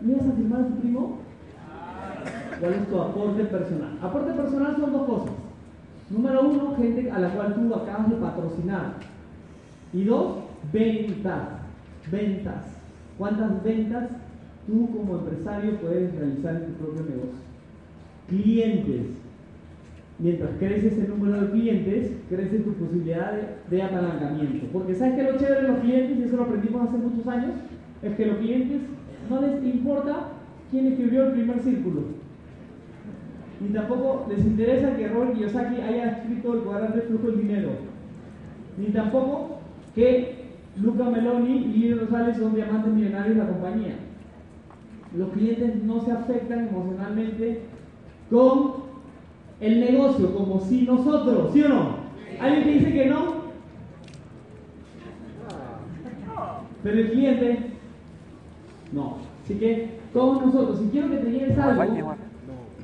¿me 0.00 0.14
vas 0.14 0.26
a 0.26 0.32
firmar 0.32 0.60
a 0.60 0.66
tu 0.66 0.74
primo? 0.76 1.18
¿Cuál 2.60 2.72
es 2.72 2.88
tu 2.88 3.00
aporte 3.00 3.44
personal? 3.44 3.98
Aporte 4.02 4.32
personal 4.32 4.76
son 4.76 4.92
dos 4.92 5.06
cosas. 5.06 5.34
Número 6.08 6.48
uno, 6.48 6.76
gente 6.76 7.10
a 7.10 7.18
la 7.18 7.30
cual 7.30 7.54
tú 7.54 7.74
acabas 7.74 8.08
de 8.08 8.16
patrocinar. 8.16 8.94
Y 9.92 10.04
dos, 10.04 10.36
ventas. 10.72 11.48
Ventas. 12.10 12.75
¿Cuántas 13.18 13.62
ventas 13.62 14.10
tú 14.66 14.90
como 14.90 15.18
empresario 15.18 15.78
puedes 15.80 16.14
realizar 16.14 16.56
en 16.56 16.66
tu 16.66 16.72
propio 16.72 17.02
negocio? 17.04 17.46
Clientes. 18.28 19.06
Mientras 20.18 20.50
crece 20.58 20.88
ese 20.88 21.08
número 21.08 21.40
de 21.42 21.50
clientes, 21.50 22.12
crece 22.28 22.58
tu 22.60 22.72
posibilidad 22.72 23.32
de, 23.70 23.82
apalancamiento. 23.82 24.66
Porque 24.72 24.94
sabes 24.94 25.14
que 25.14 25.22
lo 25.30 25.38
chévere 25.38 25.62
de 25.62 25.68
los 25.68 25.78
clientes, 25.80 26.18
y 26.18 26.22
eso 26.22 26.36
lo 26.36 26.44
aprendimos 26.44 26.88
hace 26.88 26.96
muchos 26.96 27.26
años, 27.26 27.52
es 28.02 28.14
que 28.14 28.26
los 28.26 28.38
clientes 28.38 28.80
no 29.28 29.40
les 29.40 29.62
importa 29.64 30.28
quién 30.70 30.86
escribió 30.86 31.26
el 31.26 31.32
primer 31.32 31.60
círculo. 31.60 32.02
Ni 33.60 33.68
tampoco 33.68 34.26
les 34.28 34.44
interesa 34.44 34.96
que 34.96 35.08
Robert 35.08 35.34
Kiyosaki 35.34 35.80
haya 35.80 36.10
escrito 36.10 36.54
el 36.54 36.60
cuadrante 36.60 36.98
de 36.98 37.06
flujo 37.06 37.28
del 37.28 37.40
dinero. 37.42 37.70
Ni 38.78 38.86
tampoco 38.86 39.60
que 39.94 40.35
Luca 40.80 41.04
Meloni 41.04 41.56
y 41.56 41.64
Lidia 41.68 41.96
Rosales 42.02 42.36
son 42.36 42.54
diamantes 42.54 42.92
millonarios 42.92 43.36
de 43.36 43.42
la 43.42 43.48
compañía. 43.48 43.94
Los 45.16 45.30
clientes 45.30 45.82
no 45.84 46.00
se 46.00 46.12
afectan 46.12 46.68
emocionalmente 46.68 47.62
con 48.30 48.86
el 49.60 49.80
negocio 49.80 50.34
como 50.34 50.60
si 50.60 50.82
nosotros, 50.82 51.52
¿sí 51.52 51.62
o 51.62 51.68
no? 51.68 51.96
¿Alguien 52.40 52.64
que 52.64 52.72
dice 52.72 52.92
que 52.92 53.06
no? 53.06 53.46
Pero 56.82 56.98
el 56.98 57.10
cliente, 57.10 57.58
no. 58.92 59.18
Así 59.42 59.54
que 59.54 59.98
todos 60.12 60.44
nosotros, 60.44 60.78
si 60.80 60.88
quiero 60.88 61.10
que 61.10 61.16
te 61.16 61.30
lleves 61.30 61.58
algo, 61.58 62.14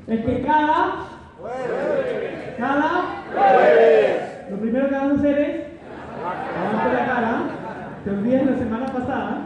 es 0.06 0.24
que 0.24 0.42
cada, 0.42 1.08
cada, 2.56 3.24
lo 4.50 4.56
primero 4.56 4.88
que 4.88 4.94
vas 4.94 5.04
a 5.04 5.14
hacer 5.14 5.38
es, 5.38 5.56
levante 6.56 6.92
la 6.94 7.06
cara, 7.06 7.42
te 8.04 8.10
olvidas 8.10 8.46
la 8.46 8.58
semana 8.58 8.86
pasada 8.86 9.42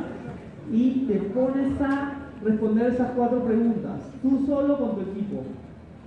y 0.73 1.07
te 1.07 1.15
pones 1.15 1.81
a 1.81 2.13
responder 2.43 2.93
esas 2.93 3.11
cuatro 3.13 3.45
preguntas, 3.45 4.11
tú 4.23 4.45
solo 4.47 4.79
con 4.79 4.95
tu 4.97 5.01
equipo. 5.11 5.43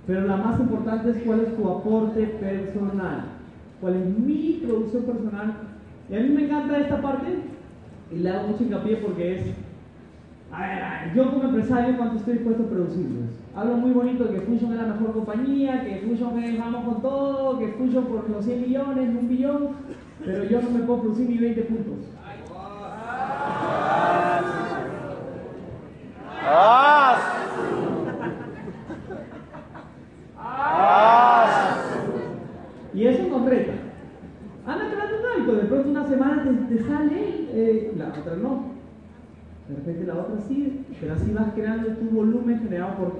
Pero 0.06 0.26
la 0.26 0.36
más 0.36 0.58
importante 0.58 1.10
es 1.10 1.22
cuál 1.24 1.40
es 1.40 1.56
tu 1.56 1.68
aporte 1.68 2.26
personal, 2.26 3.24
cuál 3.80 3.96
es 3.96 4.18
mi 4.18 4.60
producción 4.64 5.04
personal. 5.04 5.54
Y 6.10 6.16
a 6.16 6.20
mí 6.20 6.28
me 6.30 6.44
encanta 6.44 6.78
esta 6.78 7.00
parte 7.00 7.38
y 8.10 8.18
le 8.18 8.30
hago 8.30 8.48
mucho 8.48 8.64
hincapié 8.64 8.96
porque 8.96 9.36
es, 9.36 9.42
a 10.50 10.60
ver, 10.60 10.82
a 10.82 11.04
ver, 11.04 11.14
yo 11.14 11.30
como 11.30 11.44
empresario, 11.44 11.96
¿cuánto 11.96 12.16
estoy 12.16 12.34
dispuesto 12.34 12.64
a 12.64 12.70
producirles? 12.70 13.30
Hablo 13.54 13.76
muy 13.76 13.92
bonito 13.92 14.24
de 14.24 14.34
que 14.34 14.40
Fusion 14.40 14.72
es 14.72 14.78
la 14.78 14.94
mejor 14.94 15.12
compañía, 15.12 15.84
que 15.84 16.06
Fusion 16.06 16.38
es 16.42 16.58
vamos 16.58 16.84
con 16.84 17.02
todo, 17.02 17.58
que 17.58 17.68
Fusion 17.68 18.04
por 18.06 18.28
los 18.28 18.44
100 18.44 18.62
millones, 18.62 19.08
un 19.08 19.28
billón, 19.28 19.68
pero 20.24 20.44
yo 20.44 20.62
no 20.62 20.70
me 20.70 20.80
puedo 20.80 21.02
producir 21.02 21.28
ni 21.28 21.38
20 21.38 21.62
puntos. 21.62 22.06
Y 33.00 33.06
eso 33.06 33.30
con 33.30 33.46
reta. 33.46 33.72
Anda 34.66 34.90
creando 34.90 35.20
un 35.20 35.26
hábito, 35.26 35.52
de 35.56 35.68
pronto 35.68 35.88
una 35.88 36.06
semana 36.06 36.42
te, 36.42 36.76
te 36.76 36.82
sale, 36.84 37.48
eh, 37.50 37.94
la 37.96 38.08
otra 38.08 38.36
no. 38.36 38.64
De 39.68 39.76
repente 39.76 40.04
la 40.04 40.14
otra 40.18 40.38
sí, 40.46 40.84
pero 41.00 41.14
así 41.14 41.32
vas 41.32 41.54
creando 41.54 41.88
tu 41.94 42.10
volumen 42.10 42.60
generado 42.60 42.96
por, 42.96 43.12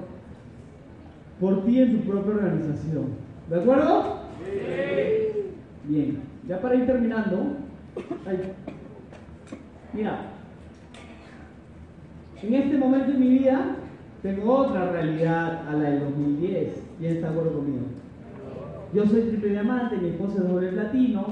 por 1.39 1.65
ti 1.65 1.81
en 1.81 1.97
tu 1.97 2.11
propia 2.11 2.31
organización. 2.31 3.05
¿De 3.49 3.59
acuerdo? 3.59 4.17
Sí. 4.45 5.55
Bien, 5.85 6.19
ya 6.47 6.61
para 6.61 6.75
ir 6.75 6.85
terminando, 6.85 7.55
ay, 8.27 8.53
mira, 9.93 10.19
en 12.43 12.53
este 12.53 12.77
momento 12.77 13.11
en 13.11 13.19
mi 13.19 13.29
vida 13.29 13.75
tengo 14.21 14.53
otra 14.53 14.91
realidad 14.91 15.67
a 15.67 15.73
la 15.73 15.89
del 15.89 15.99
2010. 16.01 16.83
¿Quién 16.99 17.13
está 17.13 17.27
de 17.27 17.33
acuerdo 17.33 17.59
conmigo? 17.59 17.85
Yo 18.93 19.05
soy 19.05 19.21
triple 19.21 19.49
diamante, 19.49 19.97
mi 19.97 20.09
esposa 20.09 20.39
es 20.39 20.47
doble 20.47 20.67
platino, 20.69 21.25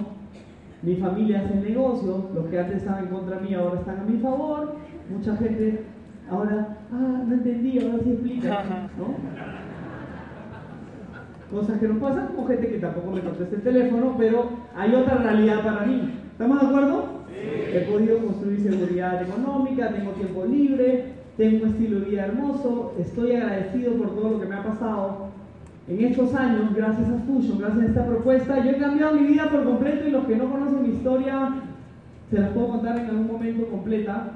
mi 0.81 0.95
familia 0.95 1.41
hace 1.41 1.55
negocios, 1.55 2.23
los 2.33 2.45
que 2.45 2.59
antes 2.59 2.77
estaban 2.77 3.05
en 3.05 3.09
contra 3.09 3.39
mí 3.39 3.53
ahora 3.53 3.79
están 3.79 3.99
a 3.99 4.03
mi 4.03 4.17
favor, 4.19 4.75
mucha 5.09 5.35
gente 5.35 5.83
ahora, 6.31 6.77
ah, 6.93 7.23
no 7.27 7.33
entendí, 7.33 7.79
ahora 7.79 8.01
sí 8.03 8.11
explica, 8.11 8.63
¿no? 8.97 9.15
Cosas 11.51 11.79
que 11.79 11.87
nos 11.87 11.97
pasan, 11.97 12.27
como 12.27 12.47
gente 12.47 12.69
que 12.69 12.77
tampoco 12.77 13.11
me 13.11 13.21
contesta 13.21 13.55
el 13.55 13.61
teléfono, 13.61 14.15
pero 14.17 14.49
hay 14.75 14.95
otra 14.95 15.15
realidad 15.15 15.63
para 15.63 15.85
mí. 15.85 16.13
¿Estamos 16.31 16.61
de 16.61 16.67
acuerdo? 16.67 17.18
He 17.35 17.87
podido 17.91 18.19
construir 18.19 18.59
seguridad 18.61 19.21
económica, 19.21 19.89
tengo 19.89 20.11
tiempo 20.11 20.45
libre, 20.45 21.05
tengo 21.37 21.65
un 21.65 21.71
estilo 21.71 21.99
de 21.99 22.05
vida 22.05 22.25
hermoso, 22.25 22.93
estoy 22.99 23.33
agradecido 23.33 23.93
por 23.93 24.15
todo 24.15 24.31
lo 24.31 24.39
que 24.39 24.47
me 24.47 24.55
ha 24.55 24.63
pasado, 24.63 25.29
en 25.89 26.05
estos 26.05 26.35
años, 26.35 26.75
gracias 26.75 27.09
a 27.09 27.17
Fusion, 27.25 27.57
gracias 27.57 27.81
a 27.81 27.87
esta 27.87 28.05
propuesta, 28.05 28.63
yo 28.63 28.71
he 28.71 28.77
cambiado 28.77 29.15
mi 29.15 29.25
vida 29.25 29.49
por 29.49 29.63
completo 29.63 30.07
y 30.07 30.11
los 30.11 30.25
que 30.25 30.35
no 30.35 30.51
conocen 30.51 30.83
mi 30.83 30.89
historia 30.89 31.49
se 32.29 32.39
las 32.39 32.51
puedo 32.51 32.67
contar 32.69 32.99
en 32.99 33.05
algún 33.07 33.27
momento 33.27 33.65
completa. 33.67 34.33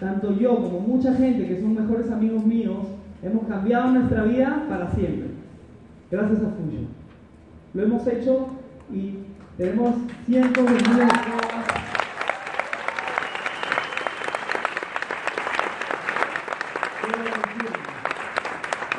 Tanto 0.00 0.36
yo 0.36 0.56
como 0.56 0.80
mucha 0.80 1.14
gente 1.14 1.46
que 1.46 1.60
son 1.60 1.74
mejores 1.74 2.10
amigos 2.10 2.44
míos, 2.44 2.84
hemos 3.22 3.46
cambiado 3.46 3.92
nuestra 3.92 4.24
vida 4.24 4.66
para 4.68 4.90
siempre. 4.90 5.28
Gracias 6.10 6.40
a 6.40 6.50
Fusion. 6.50 6.88
Lo 7.72 7.82
hemos 7.84 8.06
hecho 8.08 8.48
y 8.92 9.18
tenemos 9.56 9.94
cientos 10.26 10.64
de 10.64 10.72
miles 10.72 10.96
de 10.96 11.04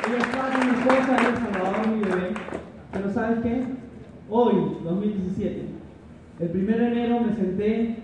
Ella 0.08 0.18
está 0.18 0.50
con 0.50 0.66
mi 0.66 0.74
esposa, 0.78 1.16
ella 1.18 1.28
es 1.28 1.38
Salvador, 1.38 1.88
mi 1.88 2.00
bebé. 2.00 2.30
Pero 2.92 3.12
¿sabes 3.12 3.40
qué? 3.42 3.62
Hoy, 4.30 4.54
2017, 4.82 5.62
el 6.40 6.50
1 6.50 6.76
de 6.78 6.86
enero 6.86 7.20
me 7.20 7.27
senté 7.38 7.96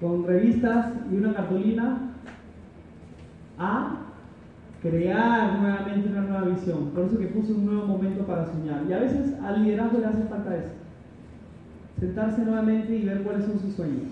con 0.00 0.26
revistas 0.26 0.92
y 1.10 1.16
una 1.16 1.34
cartulina 1.34 1.98
a 3.58 3.96
crear 4.82 5.58
nuevamente 5.58 6.08
una 6.08 6.20
nueva 6.20 6.44
visión. 6.44 6.90
Por 6.90 7.06
eso 7.06 7.18
que 7.18 7.26
puse 7.26 7.52
un 7.52 7.66
nuevo 7.66 7.86
momento 7.86 8.24
para 8.24 8.46
soñar. 8.46 8.84
Y 8.88 8.92
a 8.92 8.98
veces 9.00 9.34
al 9.42 9.64
liderazgo 9.64 9.98
le 9.98 10.06
hace 10.06 10.22
falta 10.24 10.56
eso. 10.56 10.72
Sentarse 11.98 12.44
nuevamente 12.44 12.94
y 12.94 13.04
ver 13.04 13.22
cuáles 13.22 13.46
son 13.46 13.58
sus 13.58 13.74
sueños. 13.74 14.08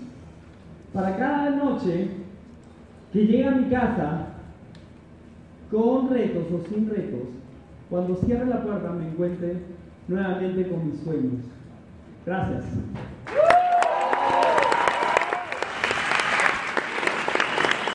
Para 0.93 1.15
cada 1.15 1.51
noche 1.51 2.09
que 3.13 3.25
llegue 3.25 3.47
a 3.47 3.51
mi 3.51 3.69
casa, 3.69 4.27
con 5.71 6.09
retos 6.09 6.45
o 6.51 6.67
sin 6.67 6.89
retos, 6.89 7.27
cuando 7.89 8.15
cierre 8.15 8.45
la 8.45 8.63
puerta 8.63 8.91
me 8.91 9.07
encuentre 9.07 9.57
nuevamente 10.07 10.67
con 10.67 10.89
mis 10.89 10.99
sueños. 10.99 11.43
Gracias. 12.25 12.65